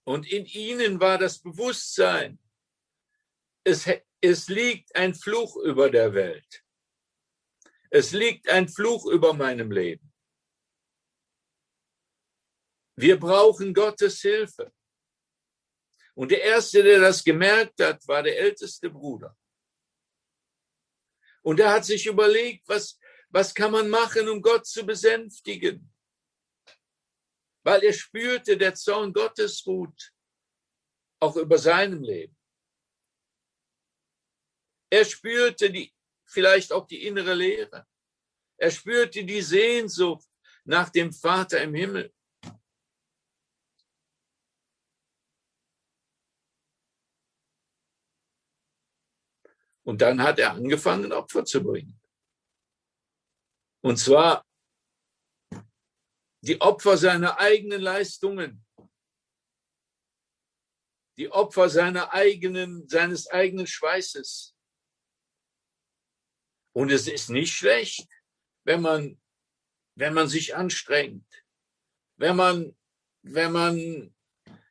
Und 0.07 0.31
in 0.31 0.45
ihnen 0.45 1.00
war 1.00 1.19
das 1.19 1.40
Bewusstsein, 1.40 2.38
es, 3.64 3.88
es 4.21 4.49
liegt 4.49 4.95
ein 4.95 5.14
Fluch 5.14 5.57
über 5.57 5.90
der 5.90 6.12
Welt. 6.12 6.64
Es 7.90 8.12
liegt 8.12 8.49
ein 8.49 8.69
Fluch 8.69 9.07
über 9.07 9.33
meinem 9.33 9.71
Leben. 9.71 10.12
Wir 12.97 13.19
brauchen 13.19 13.73
Gottes 13.73 14.21
Hilfe. 14.21 14.73
Und 16.14 16.30
der 16.30 16.42
Erste, 16.42 16.83
der 16.83 17.00
das 17.00 17.25
gemerkt 17.25 17.80
hat, 17.80 18.06
war 18.06 18.23
der 18.23 18.38
älteste 18.38 18.88
Bruder. 18.88 19.37
Und 21.42 21.61
er 21.61 21.73
hat 21.73 21.85
sich 21.85 22.06
überlegt, 22.06 22.68
was, 22.68 22.99
was 23.28 23.54
kann 23.54 23.73
man 23.73 23.88
machen, 23.88 24.28
um 24.28 24.40
Gott 24.40 24.66
zu 24.66 24.87
besänftigen? 24.87 25.92
Weil 27.64 27.83
er 27.83 27.92
spürte, 27.92 28.56
der 28.56 28.75
Zorn 28.75 29.12
Gottes 29.12 29.66
ruht 29.66 30.12
auch 31.21 31.37
über 31.37 31.59
seinem 31.59 32.02
Leben. 32.02 32.37
Er 34.90 35.04
spürte 35.04 35.71
die, 35.71 35.92
vielleicht 36.25 36.73
auch 36.73 36.87
die 36.87 37.06
innere 37.06 37.35
Leere. 37.35 37.87
Er 38.56 38.71
spürte 38.71 39.25
die 39.25 39.42
Sehnsucht 39.42 40.28
nach 40.64 40.90
dem 40.90 41.12
Vater 41.12 41.61
im 41.62 41.75
Himmel. 41.75 42.14
Und 49.84 50.00
dann 50.00 50.23
hat 50.23 50.38
er 50.38 50.52
angefangen, 50.52 51.12
Opfer 51.12 51.44
zu 51.44 51.62
bringen. 51.62 52.00
Und 53.82 53.99
zwar 53.99 54.47
die 56.40 56.60
Opfer 56.60 56.97
seiner 56.97 57.38
eigenen 57.38 57.80
Leistungen, 57.80 58.64
die 61.16 61.30
Opfer 61.30 61.68
seiner 61.68 62.12
eigenen, 62.12 62.88
seines 62.88 63.30
eigenen 63.30 63.66
Schweißes. 63.66 64.56
Und 66.75 66.90
es 66.90 67.06
ist 67.06 67.30
nicht 67.30 67.54
schlecht, 67.54 68.08
wenn 68.64 68.80
man, 68.80 69.20
wenn 69.97 70.12
man 70.12 70.28
sich 70.28 70.56
anstrengt, 70.56 71.44
wenn 72.16 72.36
man, 72.36 72.76
wenn 73.23 73.52
man, 73.52 74.14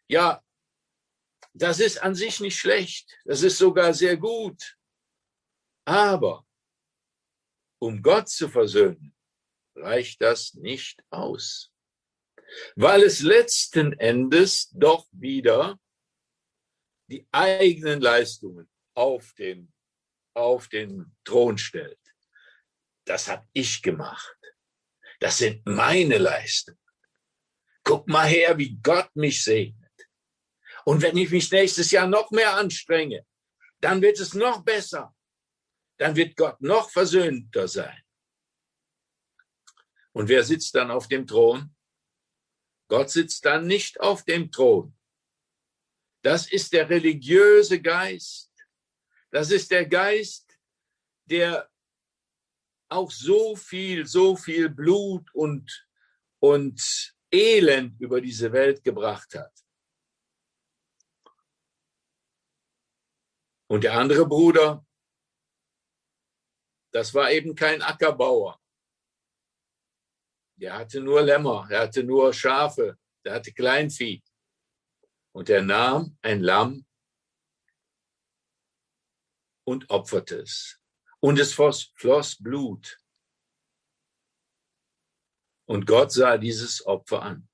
ja, 0.08 0.44
das 1.54 1.80
ist 1.80 2.02
an 2.02 2.16
sich 2.16 2.40
nicht 2.40 2.58
schlecht. 2.58 3.18
Das 3.26 3.44
ist 3.44 3.58
sogar 3.58 3.94
sehr 3.94 4.18
gut. 4.18 4.78
Aber 5.86 6.46
um 7.80 8.02
Gott 8.02 8.30
zu 8.30 8.48
versöhnen, 8.48 9.14
reicht 9.76 10.22
das 10.22 10.54
nicht 10.54 11.04
aus. 11.10 11.72
Weil 12.76 13.04
es 13.04 13.22
letzten 13.22 13.94
Endes 13.94 14.70
doch 14.72 15.08
wieder 15.12 15.80
die 17.08 17.28
eigenen 17.32 18.00
Leistungen 18.00 18.70
auf 18.96 19.34
den, 19.34 19.74
auf 20.34 20.68
den 20.70 21.16
Thron 21.26 21.58
stellt. 21.58 22.00
Das 23.06 23.28
habe 23.28 23.46
ich 23.52 23.82
gemacht. 23.82 24.38
Das 25.20 25.40
sind 25.40 25.66
meine 25.66 26.18
Leistungen. 26.18 26.80
Guck 27.84 28.08
mal 28.08 28.28
her, 28.28 28.58
wie 28.58 28.78
Gott 28.82 29.14
mich 29.16 29.44
segnet. 29.44 29.92
Und 30.86 31.02
wenn 31.02 31.18
ich 31.18 31.32
mich 31.32 31.52
nächstes 31.52 31.92
Jahr 31.92 32.08
noch 32.08 32.32
mehr 32.32 32.56
anstrenge, 32.56 33.26
dann 33.82 34.02
wird 34.02 34.20
es 34.20 34.34
noch 34.34 34.64
besser 34.64 35.13
dann 36.04 36.18
wird 36.18 36.36
Gott 36.36 36.60
noch 36.60 36.90
versöhnter 36.90 37.66
sein. 37.70 38.04
Und 40.12 40.28
wer 40.28 40.44
sitzt 40.44 40.76
dann 40.76 40.92
auf 40.92 41.08
dem 41.08 41.26
Thron? 41.26 41.74
Gott 42.90 43.10
sitzt 43.10 43.46
dann 43.46 43.68
nicht 43.68 44.02
auf 44.02 44.26
dem 44.26 44.52
Thron. 44.52 44.94
Das 46.22 46.52
ist 46.52 46.74
der 46.74 46.90
religiöse 46.90 47.82
Geist. 47.82 48.52
Das 49.32 49.50
ist 49.50 49.72
der 49.72 49.86
Geist, 49.86 50.60
der 51.24 51.72
auch 52.90 53.10
so 53.10 53.56
viel, 53.56 54.06
so 54.06 54.36
viel 54.36 54.68
Blut 54.70 55.34
und, 55.34 55.88
und 56.40 57.16
Elend 57.32 57.98
über 58.02 58.20
diese 58.20 58.52
Welt 58.52 58.84
gebracht 58.84 59.36
hat. 59.36 59.54
Und 63.68 63.86
der 63.86 63.94
andere 63.94 64.28
Bruder, 64.28 64.86
das 66.94 67.14
war 67.14 67.32
eben 67.32 67.56
kein 67.56 67.82
Ackerbauer. 67.82 68.62
Der 70.56 70.78
hatte 70.78 71.02
nur 71.02 71.24
Lämmer, 71.24 71.68
er 71.70 71.82
hatte 71.82 72.04
nur 72.04 72.32
Schafe, 72.32 72.98
der 73.26 73.34
hatte 73.34 73.52
Kleinvieh. 73.52 74.24
Und 75.36 75.50
er 75.50 75.64
nahm 75.64 76.16
ein 76.22 76.42
Lamm 76.42 76.86
und 79.66 79.90
opferte 79.90 80.42
es. 80.42 80.80
Und 81.20 81.40
es 81.40 81.54
floss 81.54 82.38
Blut. 82.38 83.00
Und 85.66 85.88
Gott 85.88 86.12
sah 86.12 86.38
dieses 86.38 86.86
Opfer 86.86 87.24
an. 87.24 87.50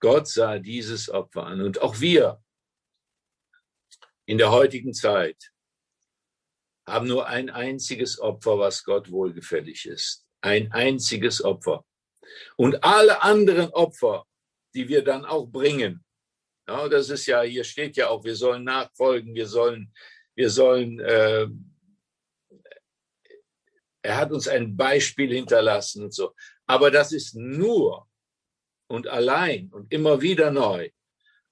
Gott 0.00 0.28
sah 0.28 0.58
dieses 0.58 1.08
Opfer 1.08 1.46
an. 1.46 1.62
Und 1.62 1.80
auch 1.80 2.00
wir 2.00 2.44
in 4.26 4.36
der 4.36 4.50
heutigen 4.50 4.92
Zeit 4.92 5.53
haben 6.86 7.08
nur 7.08 7.26
ein 7.26 7.50
einziges 7.50 8.20
Opfer, 8.20 8.58
was 8.58 8.84
Gott 8.84 9.10
wohlgefällig 9.10 9.86
ist. 9.86 10.26
Ein 10.40 10.70
einziges 10.72 11.42
Opfer. 11.42 11.84
Und 12.56 12.84
alle 12.84 13.22
anderen 13.22 13.70
Opfer, 13.70 14.26
die 14.74 14.88
wir 14.88 15.02
dann 15.02 15.24
auch 15.24 15.46
bringen, 15.46 16.04
ja, 16.66 16.88
das 16.88 17.10
ist 17.10 17.26
ja, 17.26 17.42
hier 17.42 17.64
steht 17.64 17.96
ja 17.96 18.08
auch, 18.08 18.24
wir 18.24 18.36
sollen 18.36 18.64
nachfolgen, 18.64 19.34
wir 19.34 19.46
sollen, 19.46 19.92
wir 20.34 20.50
sollen, 20.50 20.98
äh, 21.00 21.46
er 24.02 24.16
hat 24.16 24.32
uns 24.32 24.48
ein 24.48 24.76
Beispiel 24.76 25.32
hinterlassen 25.32 26.04
und 26.04 26.14
so. 26.14 26.34
Aber 26.66 26.90
das 26.90 27.12
ist 27.12 27.34
nur 27.34 28.08
und 28.86 29.08
allein 29.08 29.70
und 29.72 29.92
immer 29.92 30.20
wieder 30.20 30.50
neu 30.50 30.90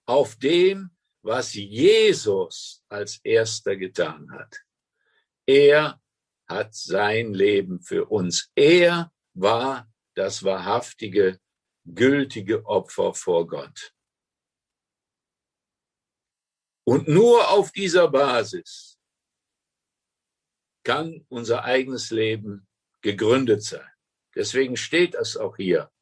auf 0.06 0.36
dem, 0.36 0.90
was 1.22 1.54
Jesus 1.54 2.82
als 2.88 3.20
erster 3.22 3.76
getan 3.76 4.30
hat. 4.32 4.58
Er 5.46 6.00
hat 6.48 6.74
sein 6.74 7.34
Leben 7.34 7.80
für 7.80 8.06
uns. 8.06 8.50
Er 8.54 9.12
war 9.34 9.90
das 10.14 10.44
wahrhaftige, 10.44 11.40
gültige 11.84 12.64
Opfer 12.66 13.14
vor 13.14 13.46
Gott. 13.46 13.94
Und 16.84 17.08
nur 17.08 17.48
auf 17.50 17.72
dieser 17.72 18.08
Basis 18.08 18.98
kann 20.84 21.24
unser 21.28 21.64
eigenes 21.64 22.10
Leben 22.10 22.66
gegründet 23.00 23.62
sein. 23.62 23.88
Deswegen 24.34 24.76
steht 24.76 25.14
das 25.14 25.36
auch 25.36 25.56
hier. 25.56 25.92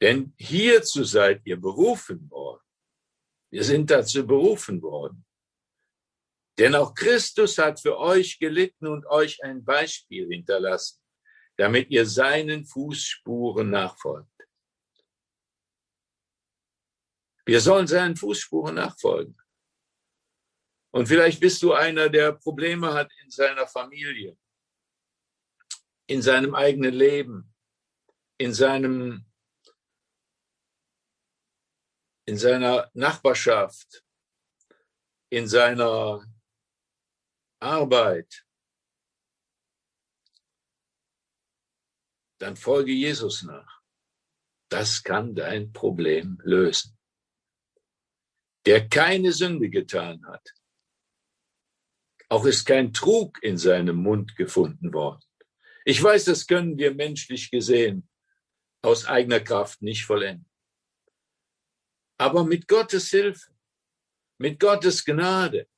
Denn 0.00 0.34
hierzu 0.38 1.04
seid 1.04 1.42
ihr 1.44 1.60
berufen 1.60 2.30
worden, 2.30 2.60
Wir 3.50 3.62
sind 3.62 3.88
dazu 3.88 4.26
berufen 4.26 4.82
worden. 4.82 5.24
Denn 6.58 6.74
auch 6.74 6.94
Christus 6.94 7.58
hat 7.58 7.80
für 7.80 7.98
euch 7.98 8.38
gelitten 8.38 8.86
und 8.86 9.06
euch 9.06 9.42
ein 9.42 9.64
Beispiel 9.64 10.28
hinterlassen, 10.28 11.00
damit 11.56 11.90
ihr 11.90 12.06
seinen 12.06 12.64
Fußspuren 12.64 13.70
nachfolgt. 13.70 14.30
Wir 17.46 17.60
sollen 17.60 17.86
seinen 17.86 18.16
Fußspuren 18.16 18.76
nachfolgen. 18.76 19.36
Und 20.92 21.06
vielleicht 21.06 21.40
bist 21.40 21.60
du 21.62 21.72
einer, 21.72 22.08
der 22.08 22.32
Probleme 22.32 22.94
hat 22.94 23.10
in 23.24 23.30
seiner 23.30 23.66
Familie, 23.66 24.38
in 26.06 26.22
seinem 26.22 26.54
eigenen 26.54 26.94
Leben, 26.94 27.52
in 28.38 28.54
seinem, 28.54 29.26
in 32.26 32.38
seiner 32.38 32.88
Nachbarschaft, 32.94 34.04
in 35.30 35.48
seiner 35.48 36.24
Arbeit. 37.64 38.46
Dann 42.38 42.56
folge 42.56 42.92
Jesus 42.92 43.42
nach. 43.42 43.82
Das 44.70 45.02
kann 45.02 45.34
dein 45.34 45.72
Problem 45.72 46.38
lösen. 46.44 46.98
Der 48.66 48.88
keine 48.88 49.32
Sünde 49.32 49.70
getan 49.70 50.26
hat, 50.26 50.54
auch 52.28 52.44
ist 52.44 52.64
kein 52.64 52.92
Trug 52.92 53.42
in 53.42 53.56
seinem 53.56 53.96
Mund 53.96 54.36
gefunden 54.36 54.92
worden. 54.92 55.24
Ich 55.84 56.02
weiß, 56.02 56.24
das 56.24 56.46
können 56.46 56.76
wir 56.78 56.94
menschlich 56.94 57.50
gesehen 57.50 58.08
aus 58.82 59.06
eigener 59.06 59.40
Kraft 59.40 59.82
nicht 59.82 60.04
vollenden. 60.04 60.50
Aber 62.18 62.44
mit 62.44 62.68
Gottes 62.68 63.10
Hilfe, 63.10 63.54
mit 64.38 64.58
Gottes 64.60 65.04
Gnade, 65.04 65.68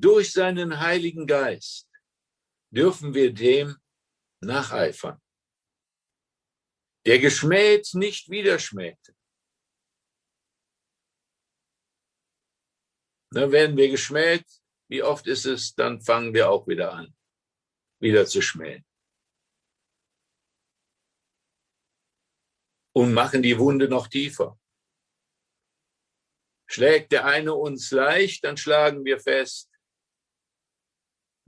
durch 0.00 0.32
seinen 0.32 0.78
Heiligen 0.80 1.26
Geist 1.26 1.88
dürfen 2.70 3.14
wir 3.14 3.32
dem 3.32 3.76
nacheifern. 4.40 5.20
Der 7.06 7.18
geschmäht 7.18 7.94
nicht 7.94 8.30
wieder 8.30 8.58
schmähte. 8.58 9.16
Dann 13.30 13.52
werden 13.52 13.76
wir 13.76 13.90
geschmäht, 13.90 14.46
wie 14.88 15.02
oft 15.02 15.26
ist 15.26 15.44
es, 15.44 15.74
dann 15.74 16.00
fangen 16.00 16.32
wir 16.32 16.50
auch 16.50 16.66
wieder 16.66 16.92
an, 16.92 17.14
wieder 18.00 18.26
zu 18.26 18.40
schmähen. 18.40 18.84
Und 22.94 23.12
machen 23.12 23.42
die 23.42 23.58
Wunde 23.58 23.88
noch 23.88 24.08
tiefer. 24.08 24.58
Schlägt 26.70 27.12
der 27.12 27.24
eine 27.24 27.54
uns 27.54 27.90
leicht, 27.90 28.44
dann 28.44 28.56
schlagen 28.56 29.04
wir 29.04 29.20
fest. 29.20 29.67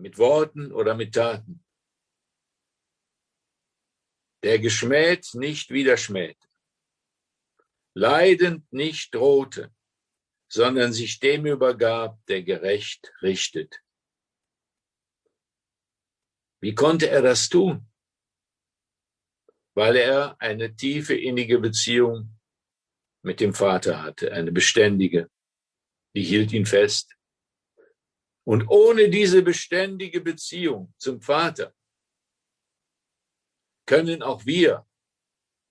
Mit 0.01 0.19
Worten 0.19 0.73
oder 0.73 0.95
mit 0.95 1.15
Taten. 1.15 1.65
Der 4.43 4.59
geschmäht 4.59 5.35
nicht 5.35 5.71
wieder 5.71 5.97
schmähte. 5.97 6.49
Leidend 7.95 8.73
nicht 8.73 9.15
drohte 9.15 9.73
sondern 10.51 10.93
sich 10.93 11.21
dem 11.21 11.47
übergab, 11.47 12.19
der 12.27 12.43
gerecht 12.43 13.13
richtet. 13.23 13.83
Wie 16.61 16.75
konnte 16.75 17.09
er 17.09 17.23
das 17.23 17.49
tun? 17.49 17.89
Weil 19.75 19.97
er 19.97 20.41
eine 20.41 20.75
tiefe 20.75 21.15
innige 21.15 21.61
Beziehung 21.61 22.37
mit 23.23 23.39
dem 23.39 23.55
Vater 23.55 24.03
hatte, 24.03 24.33
eine 24.33 24.51
beständige, 24.51 25.31
die 26.15 26.23
hielt 26.23 26.53
ihn 26.53 26.67
fest. 26.67 27.17
Und 28.51 28.67
ohne 28.67 29.09
diese 29.09 29.43
beständige 29.43 30.21
Beziehung 30.21 30.93
zum 30.99 31.23
Vater 31.23 31.73
können 33.87 34.25
auch 34.25 34.45
wir 34.45 34.89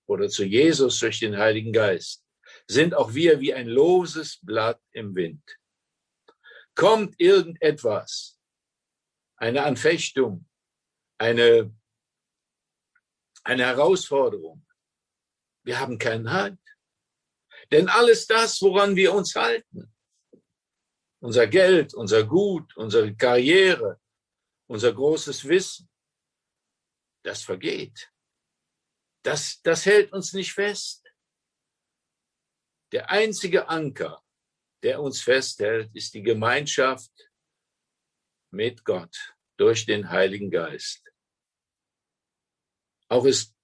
oder 0.08 0.30
zu 0.30 0.46
Jesus 0.46 0.98
durch 0.98 1.20
den 1.20 1.36
Heiligen 1.36 1.74
Geist 1.74 2.24
sind 2.66 2.94
auch 2.94 3.12
wir 3.12 3.38
wie 3.38 3.52
ein 3.52 3.68
loses 3.68 4.38
Blatt 4.40 4.80
im 4.92 5.14
Wind. 5.14 5.42
Kommt 6.74 7.20
irgendetwas, 7.20 8.40
eine 9.36 9.64
Anfechtung, 9.64 10.48
eine, 11.18 11.76
eine 13.44 13.66
Herausforderung, 13.66 14.66
wir 15.64 15.78
haben 15.78 15.98
keinen 15.98 16.32
Halt. 16.32 16.58
Denn 17.72 17.90
alles 17.90 18.26
das, 18.26 18.62
woran 18.62 18.96
wir 18.96 19.12
uns 19.12 19.34
halten, 19.36 19.94
unser 21.20 21.46
Geld, 21.46 21.94
unser 21.94 22.24
Gut, 22.26 22.76
unsere 22.76 23.14
Karriere, 23.14 24.00
unser 24.66 24.92
großes 24.92 25.46
Wissen, 25.46 25.88
das 27.24 27.42
vergeht. 27.42 28.10
Das, 29.22 29.60
das 29.62 29.84
hält 29.84 30.12
uns 30.12 30.32
nicht 30.32 30.52
fest. 30.52 31.06
Der 32.92 33.10
einzige 33.10 33.68
Anker, 33.68 34.24
der 34.82 35.00
uns 35.00 35.20
festhält, 35.20 35.94
ist 35.94 36.14
die 36.14 36.22
Gemeinschaft 36.22 37.12
mit 38.50 38.84
Gott 38.84 39.36
durch 39.58 39.84
den 39.84 40.08
Heiligen 40.08 40.50
Geist. 40.50 41.06
Auch 43.08 43.26
ist, 43.26 43.54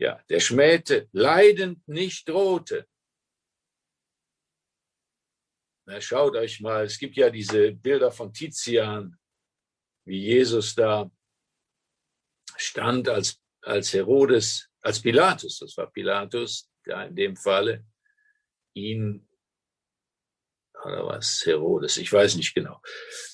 ja, 0.00 0.22
der 0.28 0.40
Schmähte 0.40 1.08
leidend 1.12 1.86
nicht 1.86 2.28
drohte. 2.28 2.88
Na, 5.88 6.02
schaut 6.02 6.36
euch 6.36 6.60
mal, 6.60 6.84
es 6.84 6.98
gibt 6.98 7.16
ja 7.16 7.30
diese 7.30 7.72
Bilder 7.72 8.10
von 8.10 8.30
Tizian, 8.30 9.18
wie 10.04 10.20
Jesus 10.20 10.74
da 10.74 11.10
stand 12.58 13.08
als, 13.08 13.40
als 13.62 13.94
Herodes, 13.94 14.68
als 14.82 15.00
Pilatus, 15.00 15.60
das 15.60 15.74
war 15.78 15.90
Pilatus, 15.90 16.70
ja, 16.84 17.04
in 17.04 17.16
dem 17.16 17.36
Falle 17.36 17.86
ihn 18.74 19.26
oder 20.84 21.06
was, 21.06 21.46
Herodes, 21.46 21.96
ich 21.96 22.12
weiß 22.12 22.36
nicht 22.36 22.54
genau, 22.54 22.82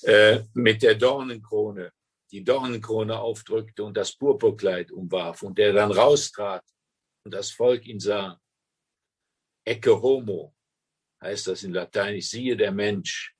äh, 0.03 0.45
mit 0.53 0.81
der 0.81 0.95
Dornenkrone, 0.95 1.91
die 2.31 2.45
Dornenkrone 2.45 3.19
aufdrückte 3.19 3.83
und 3.83 3.97
das 3.97 4.15
Purpurkleid 4.15 4.93
umwarf 4.93 5.43
und 5.43 5.57
der 5.57 5.73
dann 5.73 5.91
raustrat 5.91 6.63
und 7.25 7.33
das 7.33 7.51
Volk 7.51 7.85
ihn 7.85 7.99
sah. 7.99 8.39
Ecce 9.65 10.01
homo 10.01 10.55
heißt 11.25 11.47
das 11.47 11.63
in 11.63 11.73
Lateinisch, 11.73 12.29
siehe 12.29 12.55
der 12.55 12.71
Mensch. 12.71 13.35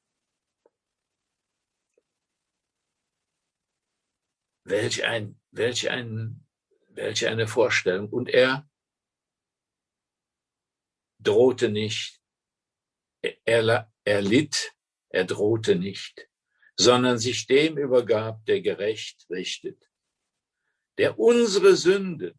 Welch 4.63 5.05
ein, 5.05 5.39
welch 5.51 5.89
ein, 5.89 6.45
welch 6.89 7.27
eine 7.27 7.47
Vorstellung. 7.47 8.09
Und 8.09 8.29
er 8.29 8.67
drohte 11.19 11.69
nicht, 11.69 12.19
er, 13.21 13.91
er 14.03 14.21
litt, 14.21 14.75
er 15.09 15.25
drohte 15.25 15.75
nicht, 15.75 16.27
sondern 16.75 17.19
sich 17.19 17.45
dem 17.45 17.77
übergab, 17.77 18.43
der 18.45 18.61
gerecht 18.61 19.27
richtet, 19.29 19.89
der 20.97 21.19
unsere 21.19 21.75
Sünde 21.75 22.35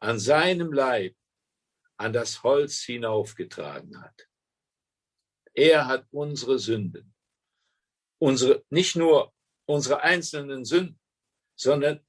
an 0.00 0.18
seinem 0.18 0.72
Leib 0.72 1.19
an 2.00 2.12
das 2.12 2.42
Holz 2.42 2.80
hinaufgetragen 2.82 4.00
hat. 4.02 4.28
Er 5.52 5.86
hat 5.86 6.06
unsere 6.10 6.58
Sünden, 6.58 7.14
unsere, 8.18 8.64
nicht 8.70 8.96
nur 8.96 9.32
unsere 9.66 10.00
einzelnen 10.02 10.64
Sünden, 10.64 10.98
sondern 11.56 12.00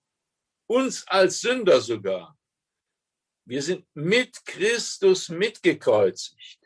uns 0.67 1.05
als 1.07 1.41
Sünder 1.41 1.81
sogar 1.81 2.37
wir 3.45 3.61
sind 3.61 3.85
mit 3.93 4.45
Christus 4.45 5.29
mitgekreuzigt. 5.29 6.59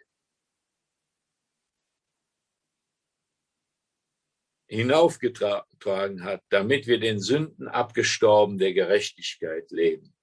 hinaufgetragen 4.68 6.24
hat, 6.24 6.44
damit 6.50 6.88
wir 6.88 7.00
den 7.00 7.20
Sünden 7.20 7.68
abgestorben 7.68 8.58
der 8.58 8.74
Gerechtigkeit 8.74 9.70
leben. 9.72 10.15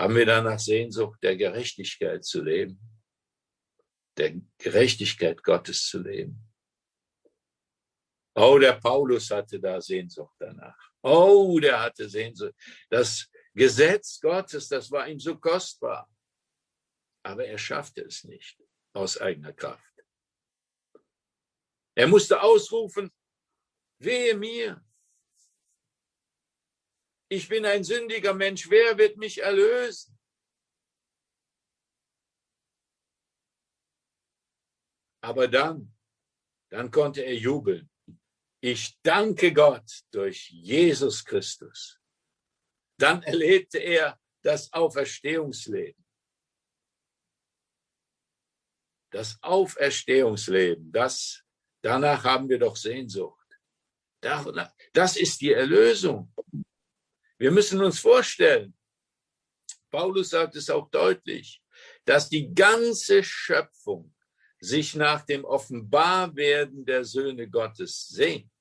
Haben 0.00 0.16
wir 0.16 0.24
danach 0.24 0.58
Sehnsucht, 0.58 1.22
der 1.22 1.36
Gerechtigkeit 1.36 2.24
zu 2.24 2.42
leben, 2.42 2.80
der 4.16 4.40
Gerechtigkeit 4.56 5.42
Gottes 5.42 5.88
zu 5.88 5.98
leben? 5.98 6.42
Oh, 8.34 8.58
der 8.58 8.80
Paulus 8.80 9.30
hatte 9.30 9.60
da 9.60 9.78
Sehnsucht 9.78 10.34
danach. 10.38 10.78
Oh, 11.02 11.60
der 11.60 11.82
hatte 11.82 12.08
Sehnsucht. 12.08 12.54
Das 12.88 13.28
Gesetz 13.52 14.18
Gottes, 14.22 14.68
das 14.68 14.90
war 14.90 15.06
ihm 15.06 15.20
so 15.20 15.38
kostbar. 15.38 16.10
Aber 17.22 17.44
er 17.44 17.58
schaffte 17.58 18.00
es 18.00 18.24
nicht 18.24 18.58
aus 18.94 19.18
eigener 19.18 19.52
Kraft. 19.52 19.84
Er 21.94 22.06
musste 22.06 22.40
ausrufen, 22.40 23.12
wehe 23.98 24.34
mir. 24.34 24.82
Ich 27.32 27.48
bin 27.48 27.64
ein 27.64 27.84
sündiger 27.84 28.34
Mensch, 28.34 28.68
wer 28.70 28.98
wird 28.98 29.16
mich 29.16 29.40
erlösen? 29.40 30.18
Aber 35.22 35.46
dann, 35.46 35.96
dann 36.70 36.90
konnte 36.90 37.22
er 37.22 37.36
jubeln. 37.36 37.88
Ich 38.60 38.98
danke 39.02 39.52
Gott 39.54 40.02
durch 40.10 40.50
Jesus 40.50 41.24
Christus. 41.24 42.00
Dann 42.98 43.22
erlebte 43.22 43.78
er 43.78 44.20
das 44.42 44.72
Auferstehungsleben. 44.72 46.04
Das 49.12 49.40
Auferstehungsleben, 49.40 50.90
das, 50.90 51.44
danach 51.80 52.24
haben 52.24 52.48
wir 52.48 52.58
doch 52.58 52.76
Sehnsucht. 52.76 53.46
Das 54.20 55.16
ist 55.16 55.40
die 55.40 55.52
Erlösung. 55.52 56.34
Wir 57.40 57.50
müssen 57.50 57.82
uns 57.82 57.98
vorstellen, 57.98 58.76
Paulus 59.90 60.28
sagt 60.28 60.56
es 60.56 60.68
auch 60.68 60.90
deutlich, 60.90 61.62
dass 62.04 62.28
die 62.28 62.54
ganze 62.54 63.24
Schöpfung 63.24 64.14
sich 64.60 64.94
nach 64.94 65.24
dem 65.24 65.46
Offenbarwerden 65.46 66.84
der 66.84 67.02
Söhne 67.06 67.48
Gottes 67.48 68.08
sehnt. 68.08 68.52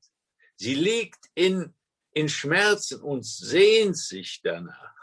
Sie 0.56 0.76
liegt 0.76 1.20
in, 1.36 1.76
in 2.14 2.30
Schmerzen 2.30 3.02
und 3.02 3.26
sehnt 3.26 3.98
sich 3.98 4.40
danach. 4.42 4.96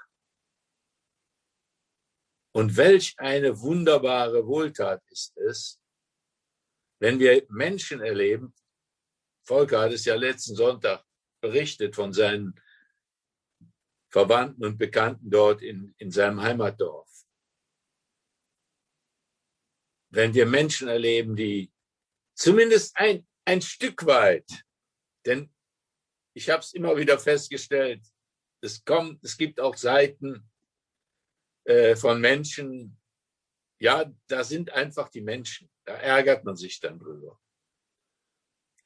Und 2.53 2.79
welch 2.79 3.15
eine 3.19 3.61
wunderbare 3.61 4.47
Wohltat 4.47 5.03
ist 5.11 5.37
es, 5.37 5.79
wenn 6.99 7.19
wir 7.19 7.45
Menschen 7.51 8.01
erleben. 8.01 8.55
Volker 9.43 9.83
hat 9.83 9.93
es 9.93 10.07
ja 10.07 10.15
letzten 10.15 10.57
Sonntag 10.57 11.05
berichtet 11.43 11.95
von 11.95 12.15
seinen 12.15 12.59
Verwandten 14.17 14.65
und 14.65 14.79
Bekannten 14.79 15.29
dort 15.31 15.61
in, 15.61 15.95
in 15.99 16.11
seinem 16.11 16.41
Heimatdorf. 16.41 17.07
Wenn 20.09 20.33
wir 20.33 20.47
Menschen 20.47 20.89
erleben, 20.89 21.37
die 21.37 21.71
zumindest 22.35 22.97
ein, 22.97 23.29
ein 23.45 23.61
Stück 23.61 24.07
weit, 24.07 24.65
denn 25.27 25.55
ich 26.35 26.49
habe 26.49 26.61
es 26.61 26.73
immer 26.73 26.97
wieder 26.97 27.19
festgestellt, 27.19 28.07
es 28.63 28.83
kommt, 28.83 29.23
es 29.23 29.37
gibt 29.37 29.61
auch 29.61 29.77
Seiten 29.77 30.51
äh, 31.65 31.95
von 31.95 32.19
Menschen, 32.19 32.99
ja, 33.79 34.11
da 34.29 34.45
sind 34.45 34.71
einfach 34.71 35.11
die 35.11 35.21
Menschen, 35.21 35.71
da 35.85 35.93
ärgert 35.93 36.43
man 36.43 36.57
sich 36.57 36.81
dann 36.81 36.99
drüber. 36.99 37.39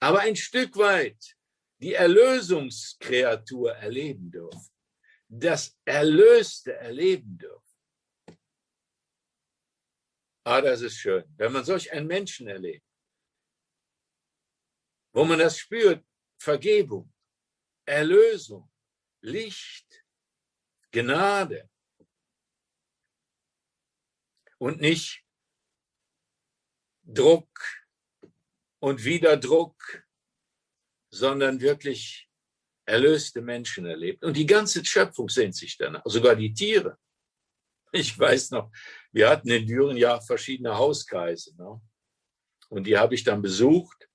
Aber 0.01 0.23
ein 0.23 0.35
Stück 0.35 0.77
weit 0.77 1.37
die 1.79 1.95
Erlösungskreatur 1.95 3.77
erleben 3.77 4.33
dürfen 4.33 4.80
das 5.33 5.79
Erlöste 5.85 6.75
erleben 6.75 7.39
dürfen. 7.39 7.79
Ah, 10.45 10.61
das 10.61 10.81
ist 10.81 10.97
schön, 10.97 11.25
wenn 11.37 11.53
man 11.53 11.65
solch 11.65 11.93
einen 11.93 12.09
Menschen 12.09 12.49
erlebt, 12.49 12.85
wo 15.13 15.25
man 15.25 15.39
das 15.39 15.59
spürt, 15.59 16.05
Vergebung, 16.43 17.13
Erlösung, 17.87 18.73
Licht, 19.21 20.05
Gnade 20.91 21.71
und 24.59 24.81
nicht 24.81 25.25
Druck 27.03 27.85
und 28.81 29.05
wieder 29.05 29.37
Druck, 29.37 30.09
sondern 31.13 31.61
wirklich 31.61 32.30
erlöste 32.91 33.41
Menschen 33.41 33.87
erlebt. 33.87 34.25
Und 34.25 34.37
die 34.37 34.47
ganze 34.47 34.85
Schöpfung 34.85 35.29
sehnt 35.29 35.55
sich 35.55 35.77
danach, 35.77 36.03
sogar 36.05 36.37
die 36.37 36.53
Tiere. 36.53 36.99
Ich 37.93 38.17
weiß 38.17 38.53
noch, 38.53 38.71
wir 39.11 39.29
hatten 39.29 39.51
in 39.51 39.67
Düren 39.67 39.97
ja 39.97 40.21
verschiedene 40.21 40.77
Hauskreise. 40.77 41.57
Ne? 41.57 41.81
Und 42.69 42.85
die 42.87 42.97
habe 42.97 43.15
ich 43.15 43.25
dann 43.25 43.43
besucht. 43.43 44.09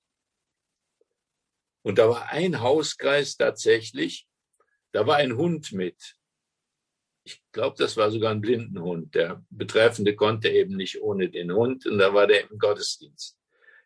Und 1.82 1.98
da 1.98 2.08
war 2.08 2.30
ein 2.30 2.60
Hauskreis 2.60 3.36
tatsächlich, 3.36 4.26
da 4.92 5.06
war 5.06 5.16
ein 5.16 5.36
Hund 5.36 5.72
mit. 5.72 6.16
Ich 7.24 7.42
glaube, 7.52 7.76
das 7.76 7.96
war 7.96 8.10
sogar 8.10 8.30
ein 8.30 8.40
Blindenhund. 8.40 9.14
Der 9.14 9.44
Betreffende 9.50 10.16
konnte 10.16 10.48
eben 10.48 10.76
nicht 10.76 11.00
ohne 11.02 11.28
den 11.28 11.52
Hund. 11.52 11.86
Und 11.86 11.98
da 11.98 12.14
war 12.14 12.26
der 12.26 12.48
im 12.48 12.58
Gottesdienst, 12.58 13.38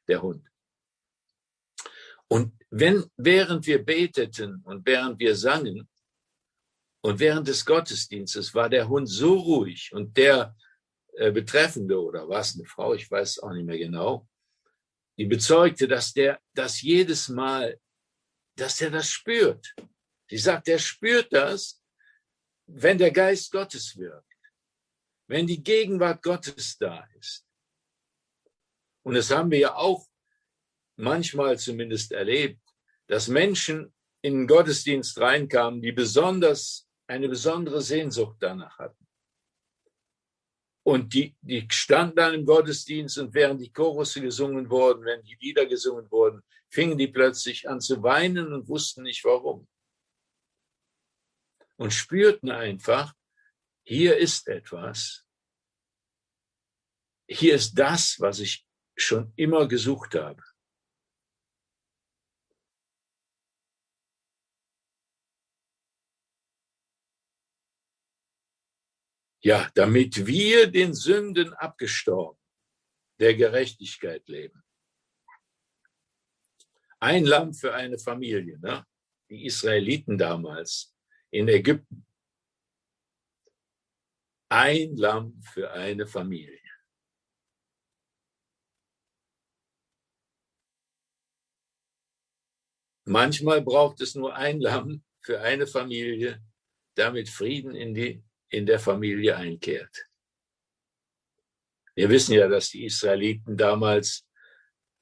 der 0.08 0.22
Hund. 0.22 0.49
Und 2.30 2.52
wenn, 2.70 3.10
während 3.16 3.66
wir 3.66 3.84
beteten 3.84 4.62
und 4.64 4.86
während 4.86 5.18
wir 5.18 5.34
sangen 5.34 5.88
und 7.02 7.18
während 7.18 7.48
des 7.48 7.64
Gottesdienstes 7.64 8.54
war 8.54 8.68
der 8.68 8.88
Hund 8.88 9.08
so 9.08 9.34
ruhig 9.34 9.90
und 9.92 10.16
der 10.16 10.54
äh, 11.14 11.32
Betreffende 11.32 12.00
oder 12.00 12.28
war 12.28 12.40
es 12.40 12.54
eine 12.54 12.66
Frau, 12.66 12.94
ich 12.94 13.10
weiß 13.10 13.40
auch 13.40 13.52
nicht 13.52 13.66
mehr 13.66 13.78
genau, 13.78 14.28
die 15.18 15.26
bezeugte, 15.26 15.88
dass 15.88 16.12
der, 16.12 16.40
dass 16.54 16.80
jedes 16.80 17.28
Mal, 17.28 17.80
dass 18.56 18.80
er 18.80 18.90
das 18.90 19.10
spürt. 19.10 19.74
Sie 20.28 20.38
sagt, 20.38 20.68
er 20.68 20.78
spürt 20.78 21.32
das, 21.32 21.82
wenn 22.66 22.98
der 22.98 23.10
Geist 23.10 23.50
Gottes 23.50 23.96
wirkt, 23.96 24.36
wenn 25.26 25.48
die 25.48 25.62
Gegenwart 25.62 26.22
Gottes 26.22 26.78
da 26.78 27.08
ist. 27.18 27.44
Und 29.02 29.14
das 29.14 29.32
haben 29.32 29.50
wir 29.50 29.58
ja 29.58 29.74
auch 29.74 30.09
manchmal 31.00 31.58
zumindest 31.58 32.12
erlebt, 32.12 32.60
dass 33.06 33.28
Menschen 33.28 33.92
in 34.22 34.34
den 34.34 34.46
Gottesdienst 34.46 35.18
reinkamen, 35.18 35.82
die 35.82 35.92
besonders 35.92 36.88
eine 37.06 37.28
besondere 37.28 37.80
Sehnsucht 37.80 38.36
danach 38.40 38.78
hatten. 38.78 39.06
Und 40.82 41.12
die, 41.12 41.36
die 41.40 41.66
standen 41.70 42.16
dann 42.16 42.34
im 42.34 42.46
Gottesdienst 42.46 43.18
und 43.18 43.34
während 43.34 43.60
die 43.60 43.72
Chorusse 43.72 44.20
gesungen 44.20 44.70
wurden, 44.70 45.04
wenn 45.04 45.22
die 45.22 45.36
Lieder 45.40 45.66
gesungen 45.66 46.10
wurden, 46.10 46.42
fingen 46.70 46.96
die 46.96 47.08
plötzlich 47.08 47.68
an 47.68 47.80
zu 47.80 48.02
weinen 48.02 48.52
und 48.52 48.68
wussten 48.68 49.02
nicht 49.02 49.24
warum. 49.24 49.68
Und 51.76 51.92
spürten 51.92 52.50
einfach, 52.50 53.14
hier 53.82 54.16
ist 54.16 54.48
etwas. 54.48 55.24
Hier 57.28 57.54
ist 57.54 57.74
das, 57.74 58.20
was 58.20 58.40
ich 58.40 58.66
schon 58.96 59.32
immer 59.36 59.66
gesucht 59.66 60.14
habe. 60.14 60.42
Ja, 69.42 69.70
damit 69.74 70.26
wir 70.26 70.70
den 70.70 70.92
Sünden 70.92 71.54
abgestorben, 71.54 72.38
der 73.18 73.34
Gerechtigkeit 73.34 74.28
leben. 74.28 74.62
Ein 76.98 77.24
Lamm 77.24 77.54
für 77.54 77.72
eine 77.72 77.98
Familie, 77.98 78.58
ne? 78.58 78.86
die 79.30 79.46
Israeliten 79.46 80.18
damals 80.18 80.94
in 81.30 81.48
Ägypten. 81.48 82.06
Ein 84.50 84.96
Lamm 84.96 85.40
für 85.42 85.70
eine 85.70 86.06
Familie. 86.06 86.60
Manchmal 93.06 93.62
braucht 93.62 94.00
es 94.02 94.14
nur 94.14 94.34
ein 94.34 94.60
Lamm 94.60 95.02
für 95.22 95.40
eine 95.40 95.66
Familie, 95.66 96.42
damit 96.94 97.28
Frieden 97.28 97.74
in 97.74 97.94
die 97.94 98.22
in 98.50 98.66
der 98.66 98.78
Familie 98.78 99.36
einkehrt. 99.36 100.06
Wir 101.94 102.08
wissen 102.08 102.34
ja, 102.34 102.48
dass 102.48 102.70
die 102.70 102.84
Israeliten 102.84 103.56
damals 103.56 104.26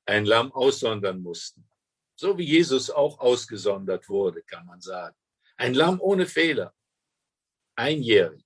ein 0.07 0.25
Lamm 0.25 0.53
aussondern 0.53 1.21
mussten. 1.21 1.69
So 2.17 2.37
wie 2.37 2.45
Jesus 2.45 2.91
auch 2.91 3.19
ausgesondert 3.19 4.09
wurde, 4.09 4.43
kann 4.43 4.67
man 4.67 4.81
sagen. 4.81 5.17
Ein 5.57 5.75
Lamm 5.75 6.01
ohne 6.01 6.27
Fehler. 6.27 6.75
Einjährig. 7.77 8.45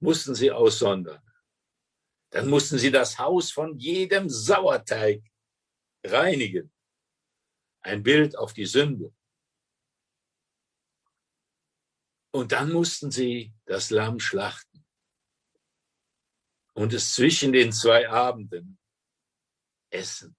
Mussten 0.00 0.34
sie 0.34 0.50
aussondern. 0.50 1.22
Dann 2.30 2.48
mussten 2.48 2.78
sie 2.78 2.90
das 2.90 3.18
Haus 3.18 3.50
von 3.50 3.78
jedem 3.78 4.28
Sauerteig 4.28 5.22
reinigen. 6.04 6.72
Ein 7.80 8.02
Bild 8.02 8.36
auf 8.36 8.52
die 8.52 8.66
Sünde. 8.66 9.14
Und 12.38 12.52
dann 12.52 12.70
mussten 12.70 13.10
sie 13.10 13.52
das 13.64 13.90
Lamm 13.90 14.20
schlachten 14.20 14.86
und 16.72 16.92
es 16.92 17.12
zwischen 17.12 17.52
den 17.52 17.72
zwei 17.72 18.08
Abenden 18.08 18.78
essen. 19.90 20.36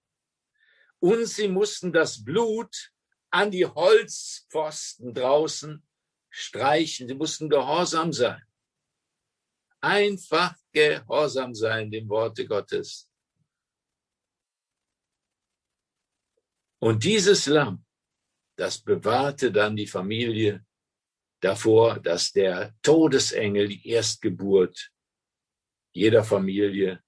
Und 1.00 1.26
sie 1.26 1.50
mussten 1.50 1.92
das 1.92 2.24
Blut 2.24 2.94
an 3.32 3.52
die 3.52 3.66
Holzpfosten 3.66 5.14
draußen 5.14 5.86
streichen. 6.30 7.10
Sie 7.10 7.16
mussten 7.16 7.50
gehorsam 7.50 8.14
sein. 8.14 8.42
Einfach 9.82 10.56
gehorsam 10.72 11.54
sein 11.54 11.92
dem 11.92 12.08
Worte 12.08 12.48
Gottes. 12.48 13.12
Und 16.80 17.04
dieses 17.04 17.46
Lamm, 17.48 17.86
das 18.56 18.80
bewahrte 18.80 19.52
dann 19.52 19.76
die 19.76 19.88
Familie 19.88 20.66
davor, 21.40 22.00
dass 22.00 22.32
der 22.32 22.76
Todesengel 22.82 23.68
die 23.68 23.88
Erstgeburt 23.88 24.92
jeder 25.94 26.24
Familie 26.24 27.04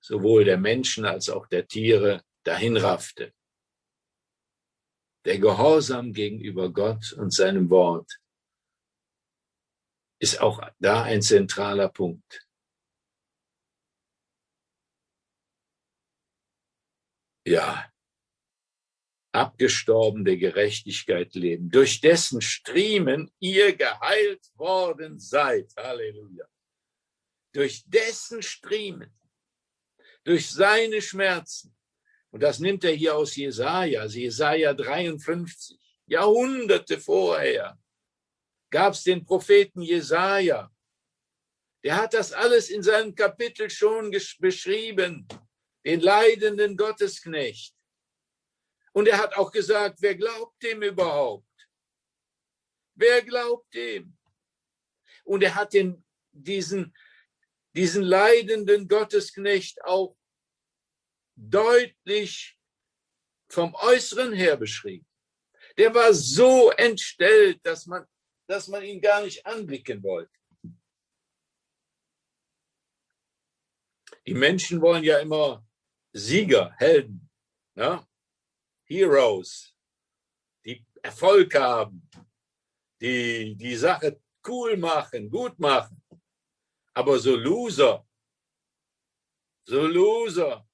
sowohl 0.00 0.44
der 0.44 0.58
Menschen 0.58 1.04
als 1.04 1.28
auch 1.28 1.46
der 1.46 1.66
Tiere 1.66 2.24
dahinraffte. 2.44 3.32
Der 5.24 5.38
Gehorsam 5.38 6.12
gegenüber 6.12 6.72
Gott 6.72 7.12
und 7.12 7.32
seinem 7.32 7.70
Wort 7.70 8.18
ist 10.20 10.40
auch 10.40 10.60
da 10.78 11.02
ein 11.04 11.22
zentraler 11.22 11.88
Punkt. 11.88 12.46
Ja, 17.44 17.91
abgestorben 19.32 20.24
der 20.24 20.36
Gerechtigkeit 20.36 21.34
leben, 21.34 21.70
durch 21.70 22.00
dessen 22.00 22.40
Striemen 22.42 23.30
ihr 23.40 23.74
geheilt 23.74 24.46
worden 24.54 25.18
seid. 25.18 25.72
Halleluja. 25.76 26.46
Durch 27.52 27.82
dessen 27.86 28.42
Striemen, 28.42 29.12
durch 30.24 30.50
seine 30.50 31.00
Schmerzen. 31.02 31.74
Und 32.30 32.42
das 32.42 32.58
nimmt 32.60 32.84
er 32.84 32.92
hier 32.92 33.16
aus 33.16 33.36
Jesaja, 33.36 34.04
Jesaja 34.04 34.72
53. 34.72 35.78
Jahrhunderte 36.06 36.98
vorher 36.98 37.78
gab 38.70 38.94
es 38.94 39.04
den 39.04 39.24
Propheten 39.24 39.82
Jesaja. 39.82 40.70
Der 41.84 41.96
hat 41.96 42.14
das 42.14 42.32
alles 42.32 42.70
in 42.70 42.82
seinem 42.82 43.14
Kapitel 43.14 43.68
schon 43.68 44.10
beschrieben, 44.38 45.26
den 45.84 46.00
leidenden 46.00 46.76
Gottesknecht. 46.76 47.74
Und 48.92 49.08
er 49.08 49.18
hat 49.18 49.34
auch 49.34 49.50
gesagt, 49.50 50.00
wer 50.00 50.14
glaubt 50.14 50.62
dem 50.62 50.82
überhaupt? 50.82 51.46
Wer 52.94 53.22
glaubt 53.22 53.72
dem? 53.74 54.16
Und 55.24 55.42
er 55.42 55.54
hat 55.54 55.72
den, 55.72 56.04
diesen, 56.30 56.94
diesen 57.74 58.02
leidenden 58.02 58.86
Gottesknecht 58.86 59.82
auch 59.84 60.16
deutlich 61.34 62.58
vom 63.48 63.74
Äußeren 63.74 64.32
her 64.32 64.56
beschrieben. 64.56 65.06
Der 65.78 65.94
war 65.94 66.12
so 66.12 66.70
entstellt, 66.70 67.64
dass 67.64 67.86
man, 67.86 68.06
dass 68.46 68.68
man 68.68 68.82
ihn 68.82 69.00
gar 69.00 69.22
nicht 69.22 69.44
anblicken 69.46 70.02
wollte. 70.02 70.32
Die 74.26 74.34
Menschen 74.34 74.80
wollen 74.80 75.02
ja 75.02 75.18
immer 75.18 75.66
Sieger, 76.12 76.74
Helden. 76.78 77.28
Ja? 77.74 78.06
Heroes, 78.92 79.74
die 80.64 80.84
Erfolg 81.02 81.54
haben, 81.54 82.08
die 83.00 83.54
die 83.56 83.76
Sache 83.76 84.20
cool 84.46 84.76
machen, 84.76 85.30
gut 85.30 85.58
machen. 85.58 86.02
Aber 86.94 87.18
so 87.18 87.36
Loser, 87.36 88.06
so 89.66 89.86
Loser. 89.86 90.68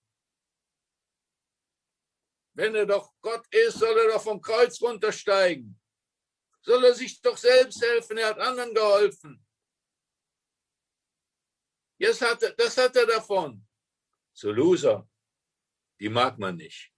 Wenn 2.54 2.74
er 2.74 2.86
doch 2.86 3.14
Gott 3.20 3.46
ist, 3.54 3.78
soll 3.78 3.96
er 3.96 4.08
doch 4.12 4.22
vom 4.22 4.40
Kreuz 4.40 4.80
runtersteigen. 4.82 5.80
Soll 6.60 6.84
er 6.84 6.94
sich 6.94 7.20
doch 7.20 7.36
selbst 7.36 7.80
helfen, 7.80 8.18
er 8.18 8.30
hat 8.30 8.40
anderen 8.40 8.74
geholfen. 8.74 9.46
Jetzt 11.98 12.20
hat 12.20 12.42
er, 12.42 12.52
das 12.52 12.76
hat 12.76 12.96
er 12.96 13.06
davon. 13.06 13.64
So 14.32 14.50
Loser, 14.50 15.08
die 16.00 16.08
mag 16.08 16.38
man 16.38 16.56
nicht. 16.56 16.92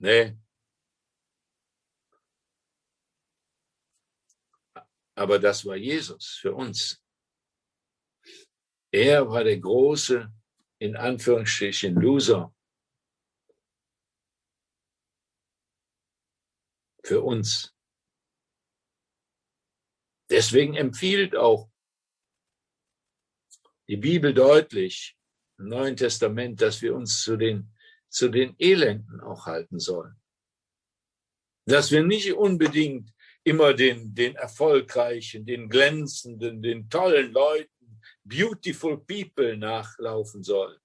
Nee. 0.00 0.34
Aber 5.14 5.38
das 5.38 5.66
war 5.66 5.76
Jesus 5.76 6.38
für 6.40 6.54
uns. 6.54 7.04
Er 8.90 9.28
war 9.28 9.44
der 9.44 9.58
große, 9.58 10.32
in 10.78 10.96
Anführungsstrichen, 10.96 11.94
Loser. 11.94 12.54
Für 17.04 17.20
uns. 17.20 17.74
Deswegen 20.30 20.76
empfiehlt 20.76 21.36
auch 21.36 21.70
die 23.88 23.96
Bibel 23.96 24.32
deutlich 24.32 25.18
im 25.58 25.68
Neuen 25.68 25.96
Testament, 25.96 26.62
dass 26.62 26.80
wir 26.80 26.94
uns 26.94 27.22
zu 27.22 27.36
den 27.36 27.74
zu 28.10 28.28
den 28.28 28.54
Elenden 28.58 29.20
auch 29.20 29.46
halten 29.46 29.78
sollen. 29.78 30.16
Dass 31.66 31.90
wir 31.90 32.02
nicht 32.02 32.32
unbedingt 32.34 33.12
immer 33.44 33.72
den, 33.72 34.14
den 34.14 34.36
erfolgreichen, 34.36 35.46
den 35.46 35.68
glänzenden, 35.68 36.60
den 36.60 36.90
tollen 36.90 37.32
Leuten, 37.32 38.00
beautiful 38.24 38.98
people 38.98 39.56
nachlaufen 39.56 40.42
sollen. 40.42 40.78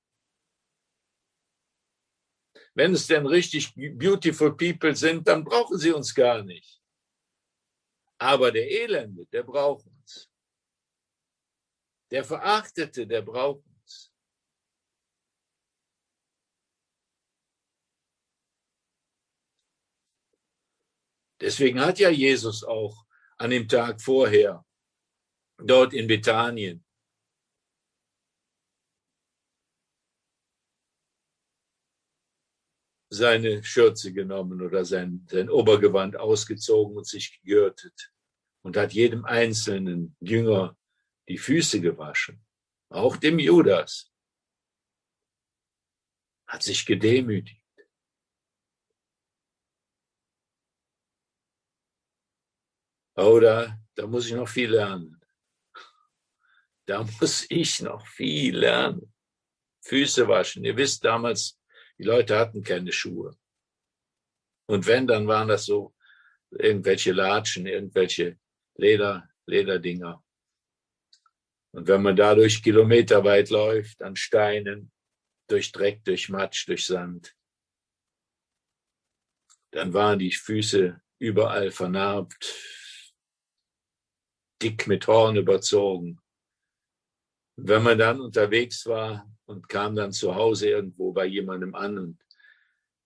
Wenn 2.74 2.94
es 2.94 3.08
denn 3.08 3.26
richtig 3.26 3.74
beautiful 3.76 4.56
people 4.56 4.96
sind, 4.96 5.28
dann 5.28 5.44
brauchen 5.44 5.78
sie 5.78 5.92
uns 5.92 6.14
gar 6.14 6.44
nicht. 6.44 6.82
Aber 8.18 8.52
der 8.52 8.70
Elende, 8.70 9.26
der 9.28 9.44
braucht 9.44 9.86
uns. 9.88 10.30
Der 12.12 12.24
Verachtete, 12.24 13.08
der 13.08 13.22
braucht 13.22 13.66
uns. 13.66 13.75
Deswegen 21.42 21.80
hat 21.80 22.00
ja 22.00 22.10
Jesus 22.10 22.64
auch 22.64 23.06
an 23.38 23.50
dem 23.50 23.68
Tag 23.68 24.02
vorher 24.02 24.66
dort 25.58 25.94
in 25.94 26.08
Bethanien 26.08 26.86
seine 33.10 33.64
Schürze 33.64 34.14
genommen 34.14 34.62
oder 34.62 34.84
sein, 34.86 35.26
sein 35.30 35.50
Obergewand 35.50 36.18
ausgezogen 36.18 36.98
und 36.98 37.08
sich 37.08 37.40
gegürtet 37.40 38.12
und 38.64 38.78
hat 38.78 38.94
jedem 38.94 39.26
einzelnen 39.26 40.16
Jünger 40.20 40.78
die 41.28 41.38
Füße 41.38 41.82
gewaschen, 41.82 42.46
auch 42.90 43.18
dem 43.18 43.40
Judas, 43.40 44.12
hat 46.48 46.62
sich 46.62 46.86
gedemütigt. 46.86 47.65
Oder 53.16 53.80
da 53.96 54.08
muss 54.08 54.28
ich 54.28 54.34
noch 54.34 54.48
viel 54.48 54.72
lernen. 54.72 55.22
Da 56.86 57.04
muss 57.20 57.46
ich 57.50 57.82
noch 57.82 58.06
viel 58.08 58.58
lernen. 58.58 59.14
Füße 59.82 60.28
waschen. 60.28 60.66
Ihr 60.66 60.76
wisst 60.76 61.04
damals, 61.04 61.60
die 61.98 62.04
Leute 62.04 62.38
hatten 62.38 62.62
keine 62.62 62.92
Schuhe. 62.92 63.38
Und 64.68 64.86
wenn, 64.86 65.08
dann 65.08 65.28
waren 65.28 65.48
das 65.48 65.66
so 65.66 65.96
irgendwelche 66.50 67.12
Latschen, 67.12 67.68
irgendwelche 67.68 68.38
Leder, 68.76 69.30
Lederdinger. 69.46 70.24
Und 71.72 71.88
wenn 71.88 72.02
man 72.02 72.16
dadurch 72.16 72.64
kilometerweit 72.64 73.50
läuft, 73.50 74.02
an 74.02 74.16
Steinen, 74.16 74.92
durch 75.48 75.72
Dreck, 75.72 76.04
durch 76.04 76.30
Matsch, 76.30 76.68
durch 76.68 76.86
Sand, 76.86 77.36
dann 79.72 79.94
waren 79.94 80.20
die 80.20 80.32
Füße 80.32 81.00
überall 81.20 81.72
vernarbt, 81.72 82.56
dick 84.62 84.88
mit 84.88 85.08
Horn 85.08 85.36
überzogen. 85.36 86.20
Wenn 87.58 87.84
man 87.84 87.98
dann 87.98 88.20
unterwegs 88.22 88.86
war 88.86 89.30
und 89.46 89.70
kam 89.70 89.96
dann 89.96 90.12
zu 90.12 90.36
Hause 90.36 90.70
irgendwo 90.70 91.12
bei 91.12 91.26
jemandem 91.26 91.76
an 91.76 91.98
und 91.98 92.26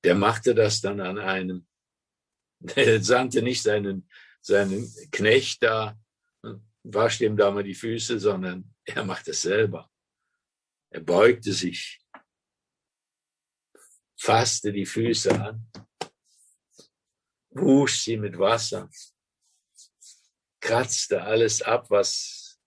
der 0.03 0.15
machte 0.15 0.55
das 0.55 0.81
dann 0.81 0.99
an 1.01 1.17
einem, 1.17 1.67
der 2.59 3.01
sandte 3.03 3.41
nicht 3.41 3.61
seinen, 3.61 4.09
seinen 4.41 4.87
Knecht 5.11 5.63
da 5.63 5.99
und 6.41 6.63
waschte 6.83 7.25
ihm 7.25 7.37
da 7.37 7.51
mal 7.51 7.63
die 7.63 7.75
Füße, 7.75 8.19
sondern 8.19 8.73
er 8.85 9.03
machte 9.03 9.31
es 9.31 9.41
selber. 9.41 9.89
Er 10.91 11.01
beugte 11.01 11.53
sich, 11.53 11.99
fasste 14.17 14.71
die 14.71 14.87
Füße 14.87 15.39
an, 15.39 15.69
wusch 17.51 17.99
sie 17.99 18.17
mit 18.17 18.37
Wasser 18.39 18.89
kratzte 20.59 21.21
alles 21.21 21.61
ab, 21.61 21.89
was, 21.89 22.59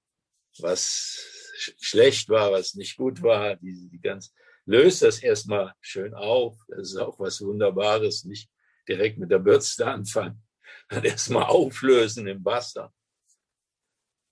was 0.58 1.32
schlecht 1.56 2.28
war, 2.28 2.52
was 2.52 2.74
nicht 2.74 2.96
gut 2.96 3.22
war. 3.22 3.56
Die, 3.56 3.88
die 3.88 4.00
ganz, 4.00 4.34
löst 4.64 5.02
das 5.02 5.22
erstmal 5.22 5.74
schön 5.80 6.14
auf. 6.14 6.58
Das 6.68 6.90
ist 6.90 6.96
auch 6.96 7.18
was 7.18 7.40
Wunderbares. 7.40 8.24
Nicht 8.24 8.50
direkt 8.88 9.18
mit 9.18 9.30
der 9.30 9.38
Bürste 9.38 9.86
anfangen. 9.86 10.42
Dann 10.88 11.04
erstmal 11.04 11.44
auflösen 11.44 12.26
im 12.26 12.44
Wasser. 12.44 12.92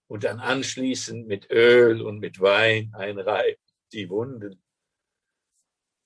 Und 0.09 0.25
dann 0.25 0.41
anschließend 0.41 1.29
mit 1.29 1.49
Öl 1.53 2.03
und 2.03 2.19
mit 2.19 2.41
Wein 2.41 2.93
einreiben. 2.95 3.63
Die 3.93 4.09
Wunden. 4.11 4.61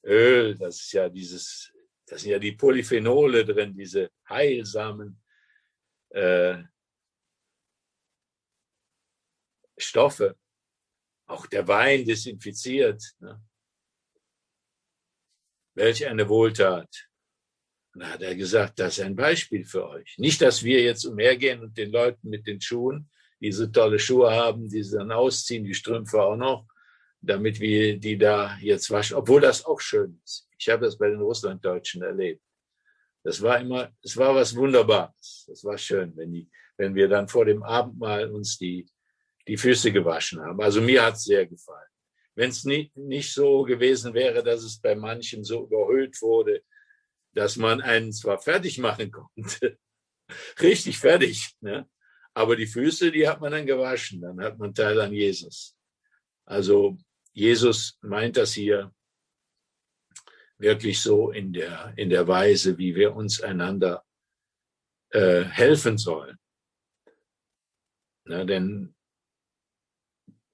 Öl, 0.04 0.58
das 0.58 0.80
ist 0.80 0.92
ja 0.92 1.08
dieses, 1.08 1.72
das 2.06 2.20
sind 2.20 2.32
ja 2.32 2.38
die 2.38 2.52
Polyphenole 2.52 3.46
drin, 3.46 3.74
diese 3.74 4.10
heilsamen 4.28 5.22
äh, 6.10 6.62
Stoffe. 9.84 10.36
Auch 11.26 11.46
der 11.46 11.66
Wein 11.68 12.04
desinfiziert. 12.04 13.02
Ne? 13.20 13.42
Welch 15.74 16.06
eine 16.06 16.28
Wohltat. 16.28 17.08
Und 17.94 18.02
da 18.02 18.10
hat 18.10 18.22
er 18.22 18.34
gesagt, 18.34 18.78
das 18.78 18.98
ist 18.98 19.04
ein 19.04 19.16
Beispiel 19.16 19.64
für 19.64 19.88
euch. 19.88 20.18
Nicht, 20.18 20.42
dass 20.42 20.62
wir 20.62 20.82
jetzt 20.82 21.04
umhergehen 21.04 21.62
und 21.62 21.78
den 21.78 21.90
Leuten 21.90 22.28
mit 22.28 22.46
den 22.46 22.60
Schuhen 22.60 23.08
diese 23.40 23.70
tolle 23.70 23.98
Schuhe 23.98 24.30
haben, 24.30 24.68
die 24.68 24.82
sie 24.82 24.96
dann 24.96 25.12
ausziehen, 25.12 25.64
die 25.64 25.74
Strümpfe 25.74 26.22
auch 26.22 26.36
noch, 26.36 26.66
damit 27.20 27.60
wir 27.60 27.98
die 27.98 28.18
da 28.18 28.56
jetzt 28.60 28.90
waschen, 28.90 29.16
obwohl 29.16 29.40
das 29.40 29.64
auch 29.64 29.80
schön 29.80 30.20
ist. 30.24 30.48
Ich 30.58 30.68
habe 30.68 30.84
das 30.84 30.98
bei 30.98 31.08
den 31.08 31.20
Russlanddeutschen 31.20 32.02
erlebt. 32.02 32.42
Das 33.22 33.40
war 33.40 33.60
immer, 33.60 33.90
es 34.02 34.16
war 34.16 34.34
was 34.34 34.54
Wunderbares. 34.54 35.44
Das 35.46 35.64
war 35.64 35.78
schön, 35.78 36.16
wenn 36.16 36.32
die, 36.32 36.50
wenn 36.76 36.94
wir 36.94 37.08
dann 37.08 37.28
vor 37.28 37.44
dem 37.44 37.62
Abendmahl 37.62 38.30
uns 38.30 38.58
die, 38.58 38.86
die 39.46 39.56
Füße 39.56 39.92
gewaschen 39.92 40.40
haben. 40.40 40.60
Also 40.60 40.80
mir 40.80 41.02
hat 41.02 41.14
es 41.14 41.24
sehr 41.24 41.46
gefallen. 41.46 41.88
Wenn 42.34 42.50
es 42.50 42.64
nicht, 42.64 42.96
nicht 42.96 43.32
so 43.32 43.62
gewesen 43.62 44.14
wäre, 44.14 44.42
dass 44.42 44.62
es 44.62 44.80
bei 44.80 44.94
manchen 44.94 45.44
so 45.44 45.66
überhöht 45.66 46.20
wurde, 46.20 46.62
dass 47.32 47.56
man 47.56 47.80
einen 47.80 48.12
zwar 48.12 48.38
fertig 48.40 48.78
machen 48.78 49.10
konnte, 49.10 49.78
richtig 50.60 50.98
fertig, 50.98 51.54
ne? 51.60 51.88
aber 52.32 52.56
die 52.56 52.66
Füße, 52.66 53.12
die 53.12 53.28
hat 53.28 53.40
man 53.40 53.52
dann 53.52 53.66
gewaschen, 53.66 54.20
dann 54.20 54.40
hat 54.40 54.58
man 54.58 54.74
Teil 54.74 55.00
an 55.00 55.12
Jesus. 55.12 55.76
Also 56.44 56.98
Jesus 57.32 57.98
meint 58.02 58.36
das 58.36 58.52
hier 58.52 58.92
wirklich 60.58 61.00
so 61.00 61.30
in 61.30 61.52
der, 61.52 61.92
in 61.96 62.10
der 62.10 62.26
Weise, 62.26 62.78
wie 62.78 62.94
wir 62.94 63.14
uns 63.14 63.40
einander 63.40 64.04
äh, 65.10 65.44
helfen 65.44 65.98
sollen. 65.98 66.38
Na, 68.26 68.44
denn 68.44 68.94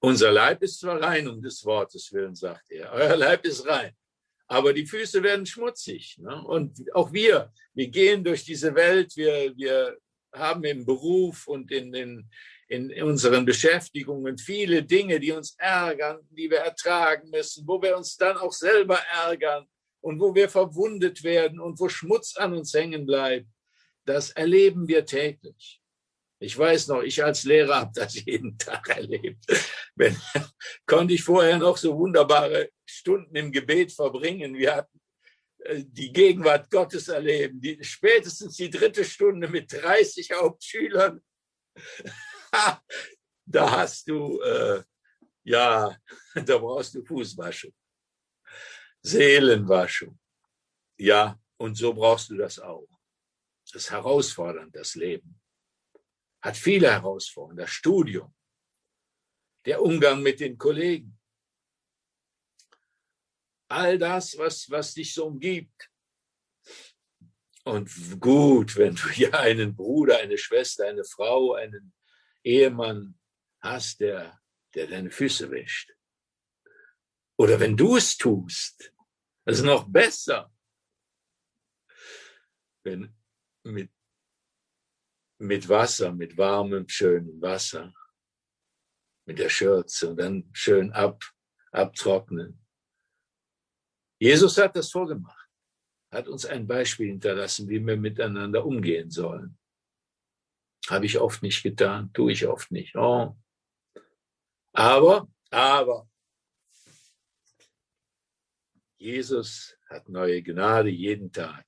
unser 0.01 0.31
Leib 0.31 0.63
ist 0.63 0.79
zwar 0.79 1.01
rein 1.01 1.27
um 1.27 1.41
des 1.41 1.63
Wortes 1.63 2.11
willen, 2.11 2.35
sagt 2.35 2.71
er. 2.71 2.91
Euer 2.91 3.15
Leib 3.15 3.45
ist 3.45 3.65
rein. 3.67 3.95
Aber 4.47 4.73
die 4.73 4.85
Füße 4.85 5.23
werden 5.23 5.45
schmutzig. 5.45 6.17
Ne? 6.17 6.43
Und 6.43 6.83
auch 6.93 7.13
wir, 7.13 7.53
wir 7.73 7.87
gehen 7.87 8.23
durch 8.23 8.43
diese 8.43 8.73
Welt, 8.75 9.15
wir, 9.15 9.55
wir 9.55 9.97
haben 10.33 10.63
im 10.63 10.85
Beruf 10.85 11.47
und 11.47 11.71
in, 11.71 11.93
in, 11.93 12.29
in 12.67 13.03
unseren 13.03 13.45
Beschäftigungen 13.45 14.37
viele 14.37 14.83
Dinge, 14.83 15.19
die 15.19 15.31
uns 15.31 15.55
ärgern, 15.57 16.19
die 16.31 16.49
wir 16.49 16.59
ertragen 16.59 17.29
müssen, 17.29 17.67
wo 17.67 17.81
wir 17.81 17.95
uns 17.95 18.17
dann 18.17 18.37
auch 18.37 18.53
selber 18.53 18.99
ärgern 19.25 19.67
und 20.01 20.19
wo 20.19 20.33
wir 20.33 20.49
verwundet 20.49 21.23
werden 21.23 21.59
und 21.59 21.79
wo 21.79 21.87
Schmutz 21.87 22.35
an 22.37 22.53
uns 22.53 22.73
hängen 22.73 23.05
bleibt. 23.05 23.47
Das 24.05 24.31
erleben 24.31 24.87
wir 24.87 25.05
täglich. 25.05 25.80
Ich 26.43 26.57
weiß 26.57 26.87
noch, 26.87 27.03
ich 27.03 27.23
als 27.23 27.43
Lehrer 27.43 27.81
habe 27.81 27.91
das 27.93 28.15
jeden 28.15 28.57
Tag 28.57 28.89
erlebt. 28.89 29.45
Wenn, 29.93 30.19
konnte 30.87 31.13
ich 31.13 31.23
vorher 31.23 31.59
noch 31.59 31.77
so 31.77 31.95
wunderbare 31.95 32.71
Stunden 32.83 33.35
im 33.35 33.51
Gebet 33.51 33.91
verbringen. 33.91 34.55
Wir 34.55 34.77
hatten 34.77 34.99
äh, 35.59 35.83
die 35.85 36.11
Gegenwart 36.11 36.71
Gottes 36.71 37.09
erleben. 37.09 37.61
Die, 37.61 37.77
spätestens 37.83 38.55
die 38.55 38.71
dritte 38.71 39.05
Stunde 39.05 39.47
mit 39.49 39.71
30 39.71 40.31
Hauptschülern. 40.31 41.21
da 43.45 43.71
hast 43.71 44.09
du, 44.09 44.41
äh, 44.41 44.81
ja, 45.43 45.95
da 46.33 46.57
brauchst 46.57 46.95
du 46.95 47.05
Fußwaschung. 47.05 47.73
Seelenwaschung. 49.03 50.19
Ja, 50.97 51.39
und 51.57 51.75
so 51.75 51.93
brauchst 51.93 52.31
du 52.31 52.37
das 52.37 52.57
auch. 52.57 52.87
Das 53.71 53.83
ist 53.83 53.91
herausfordernd, 53.91 54.75
das 54.75 54.95
Leben 54.95 55.40
hat 56.41 56.57
viele 56.57 56.91
Herausforderungen. 56.91 57.57
Das 57.57 57.69
Studium, 57.69 58.33
der 59.65 59.81
Umgang 59.81 60.21
mit 60.21 60.39
den 60.39 60.57
Kollegen, 60.57 61.19
all 63.67 63.97
das, 63.97 64.37
was, 64.37 64.69
was 64.69 64.93
dich 64.93 65.13
so 65.13 65.27
umgibt. 65.27 65.89
Und 67.63 67.89
gut, 68.19 68.75
wenn 68.75 68.95
du 68.95 69.09
ja 69.15 69.31
einen 69.31 69.75
Bruder, 69.75 70.17
eine 70.17 70.37
Schwester, 70.37 70.87
eine 70.87 71.03
Frau, 71.03 71.53
einen 71.53 71.93
Ehemann 72.43 73.19
hast, 73.61 73.99
der, 73.99 74.39
der 74.73 74.87
deine 74.87 75.11
Füße 75.11 75.49
wäscht. 75.51 75.93
Oder 77.37 77.59
wenn 77.59 77.77
du 77.77 77.97
es 77.97 78.17
tust, 78.17 78.93
das 79.45 79.59
ist 79.59 79.65
noch 79.65 79.87
besser. 79.87 80.51
Wenn 82.83 83.15
mit 83.63 83.91
mit 85.41 85.67
Wasser, 85.67 86.13
mit 86.13 86.37
warmem, 86.37 86.87
schönem 86.87 87.41
Wasser, 87.41 87.93
mit 89.25 89.39
der 89.39 89.49
Schürze 89.49 90.09
und 90.09 90.17
dann 90.17 90.49
schön 90.53 90.91
ab, 90.91 91.23
abtrocknen. 91.71 92.63
Jesus 94.19 94.57
hat 94.59 94.75
das 94.75 94.91
vorgemacht, 94.91 95.49
hat 96.11 96.27
uns 96.27 96.45
ein 96.45 96.67
Beispiel 96.67 97.07
hinterlassen, 97.07 97.67
wie 97.67 97.83
wir 97.83 97.97
miteinander 97.97 98.63
umgehen 98.63 99.09
sollen. 99.09 99.57
Habe 100.87 101.07
ich 101.07 101.19
oft 101.19 101.41
nicht 101.41 101.63
getan, 101.63 102.13
tue 102.13 102.33
ich 102.33 102.45
oft 102.45 102.71
nicht. 102.71 102.95
Oh. 102.95 103.35
Aber, 104.73 105.27
aber, 105.49 106.07
Jesus 108.97 109.75
hat 109.89 110.07
neue 110.07 110.43
Gnade 110.43 110.89
jeden 110.89 111.31
Tag. 111.31 111.65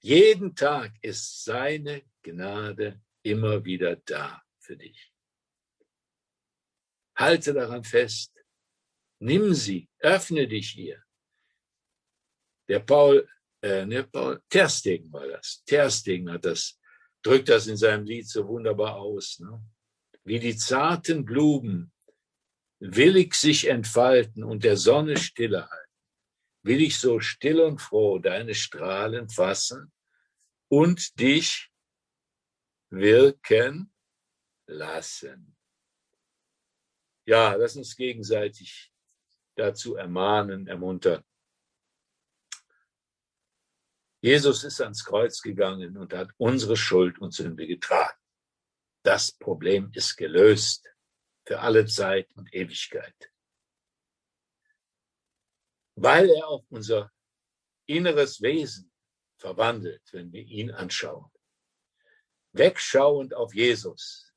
Jeden 0.00 0.56
Tag 0.56 0.92
ist 1.02 1.44
seine 1.44 2.02
Gnade 2.30 3.00
immer 3.22 3.64
wieder 3.64 3.96
da 3.96 4.42
für 4.58 4.76
dich. 4.76 5.12
Halte 7.16 7.52
daran 7.52 7.84
fest. 7.84 8.32
Nimm 9.20 9.54
sie. 9.54 9.88
Öffne 9.98 10.46
dich 10.46 10.76
ihr. 10.76 11.02
Der 12.68 12.80
Paul, 12.80 13.28
äh, 13.62 13.84
ne, 13.84 14.04
Paul, 14.04 14.40
Terstegen 14.48 15.12
war 15.12 15.26
das. 15.26 15.62
Terstegen 15.64 16.30
hat 16.30 16.44
das, 16.44 16.78
drückt 17.22 17.48
das 17.48 17.66
in 17.66 17.76
seinem 17.76 18.04
Lied 18.04 18.28
so 18.28 18.46
wunderbar 18.46 18.96
aus. 18.96 19.40
Ne? 19.40 19.60
Wie 20.24 20.38
die 20.38 20.56
zarten 20.56 21.24
Blumen 21.24 21.92
willig 22.78 23.34
sich 23.34 23.66
entfalten 23.68 24.44
und 24.44 24.62
der 24.62 24.76
Sonne 24.76 25.16
stille 25.16 25.68
halten 25.68 25.88
will 26.62 26.82
ich 26.82 26.98
so 26.98 27.20
still 27.20 27.60
und 27.60 27.80
froh 27.80 28.18
deine 28.18 28.54
Strahlen 28.54 29.28
fassen 29.28 29.90
und 30.68 31.18
dich 31.18 31.67
wirken 32.90 33.92
lassen. 34.66 35.56
Ja, 37.26 37.54
lass 37.54 37.76
uns 37.76 37.94
gegenseitig 37.96 38.92
dazu 39.54 39.96
ermahnen, 39.96 40.66
ermuntern. 40.66 41.24
Jesus 44.20 44.64
ist 44.64 44.80
ans 44.80 45.04
Kreuz 45.04 45.40
gegangen 45.40 45.96
und 45.96 46.12
hat 46.12 46.30
unsere 46.38 46.76
Schuld 46.76 47.18
und 47.20 47.32
Sünde 47.32 47.66
getragen. 47.66 48.18
Das 49.04 49.30
Problem 49.32 49.90
ist 49.94 50.16
gelöst 50.16 50.88
für 51.46 51.60
alle 51.60 51.86
Zeit 51.86 52.34
und 52.34 52.52
Ewigkeit 52.52 53.30
weil 56.00 56.30
er 56.30 56.48
auch 56.48 56.64
unser 56.70 57.10
inneres 57.86 58.40
Wesen 58.40 58.92
verwandelt, 59.36 60.02
wenn 60.12 60.32
wir 60.32 60.42
ihn 60.42 60.70
anschauen. 60.70 61.30
Wegschauend 62.58 63.34
auf 63.34 63.54
Jesus 63.54 64.34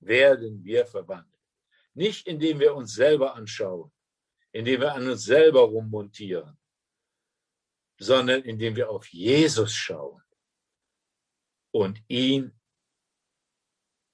werden 0.00 0.64
wir 0.64 0.86
verwandelt. 0.86 1.32
Nicht 1.94 2.26
indem 2.26 2.60
wir 2.60 2.74
uns 2.74 2.94
selber 2.94 3.34
anschauen, 3.34 3.92
indem 4.52 4.80
wir 4.80 4.94
an 4.94 5.08
uns 5.08 5.24
selber 5.24 5.60
rummontieren, 5.62 6.58
sondern 7.98 8.42
indem 8.42 8.76
wir 8.76 8.90
auf 8.90 9.06
Jesus 9.08 9.74
schauen 9.74 10.22
und 11.72 12.02
ihn, 12.08 12.58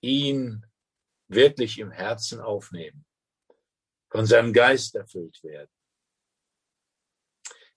ihn 0.01 0.65
wirklich 1.29 1.79
im 1.79 1.91
Herzen 1.91 2.41
aufnehmen, 2.41 3.05
von 4.11 4.27
seinem 4.27 4.53
Geist 4.53 4.95
erfüllt 4.95 5.43
werden 5.43 5.71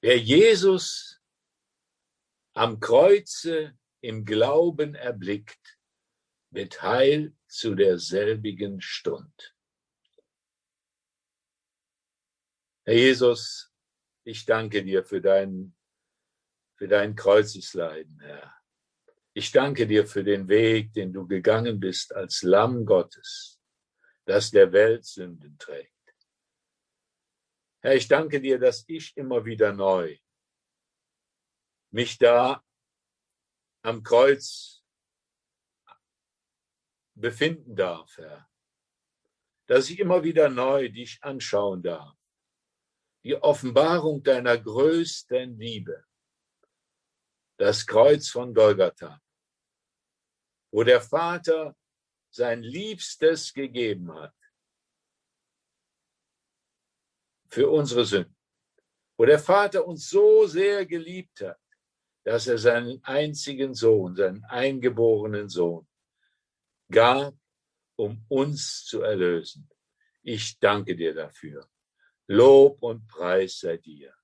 Wer 0.06 0.20
Jesus 0.20 1.20
am 2.54 2.80
Kreuze 2.80 3.76
im 4.06 4.24
Glauben 4.24 4.96
erblickt, 4.96 5.80
wird 6.52 6.82
heil 6.82 7.36
zu 7.48 7.76
derselbigen 7.76 8.80
Stund. 8.80 9.56
Herr 12.84 12.94
Jesus, 12.94 13.74
ich 14.24 14.46
danke 14.46 14.84
dir 14.84 15.04
für 15.04 15.22
dein, 15.22 15.76
für 16.76 16.88
dein 16.88 17.16
Kreuzesleiden, 17.16 18.20
Herr. 18.20 18.54
Ich 19.34 19.52
danke 19.52 19.88
dir 19.88 20.06
für 20.06 20.24
den 20.24 20.48
Weg, 20.48 20.94
den 20.94 21.12
du 21.12 21.28
gegangen 21.28 21.80
bist 21.80 22.14
als 22.14 22.44
Lamm 22.44 22.86
Gottes, 22.86 23.60
das 24.26 24.52
der 24.52 24.72
Welt 24.72 25.04
Sünden 25.06 25.58
trägt. 25.58 25.92
Herr, 27.82 27.96
ich 27.96 28.08
danke 28.08 28.40
dir, 28.40 28.60
dass 28.60 28.86
ich 28.88 29.18
immer 29.18 29.46
wieder 29.46 29.74
neu 29.74 30.18
mich 31.92 32.18
da 32.18 32.65
am 33.86 34.02
Kreuz 34.04 34.84
befinden 37.14 37.76
darf, 37.76 38.18
Herr. 38.18 38.50
Dass 39.68 39.90
ich 39.90 40.00
immer 40.00 40.24
wieder 40.24 40.50
neu 40.50 40.90
dich 40.90 41.24
anschauen 41.24 41.82
darf. 41.82 42.16
die 43.24 43.36
Offenbarung 43.36 44.22
deiner 44.22 44.56
größten 44.56 45.58
Liebe, 45.58 46.06
das 47.58 47.88
Kreuz 47.88 48.30
von 48.30 48.54
Golgatha, 48.54 49.20
wo 50.72 50.84
der 50.84 51.02
Vater 51.02 51.76
sein 52.30 52.62
Liebstes 52.62 53.52
gegeben 53.52 54.14
hat. 54.14 54.36
Für 57.50 57.68
unsere 57.72 58.06
Sünden, 58.06 58.38
wo 59.18 59.26
der 59.26 59.40
Vater 59.40 59.88
uns 59.88 60.08
so 60.08 60.46
sehr 60.46 60.86
geliebt 60.86 61.42
hat, 61.42 61.60
dass 62.26 62.48
er 62.48 62.58
seinen 62.58 63.04
einzigen 63.04 63.76
Sohn, 63.76 64.16
seinen 64.16 64.44
eingeborenen 64.46 65.48
Sohn, 65.48 65.88
gab, 66.90 67.36
um 67.96 68.26
uns 68.28 68.84
zu 68.84 69.02
erlösen. 69.02 69.70
Ich 70.24 70.60
danke 70.60 70.96
dir 70.96 71.14
dafür. 71.14 71.70
Lob 72.28 72.82
und 72.82 73.08
Preis 73.08 73.60
sei 73.60 73.78
dir. 73.78 74.15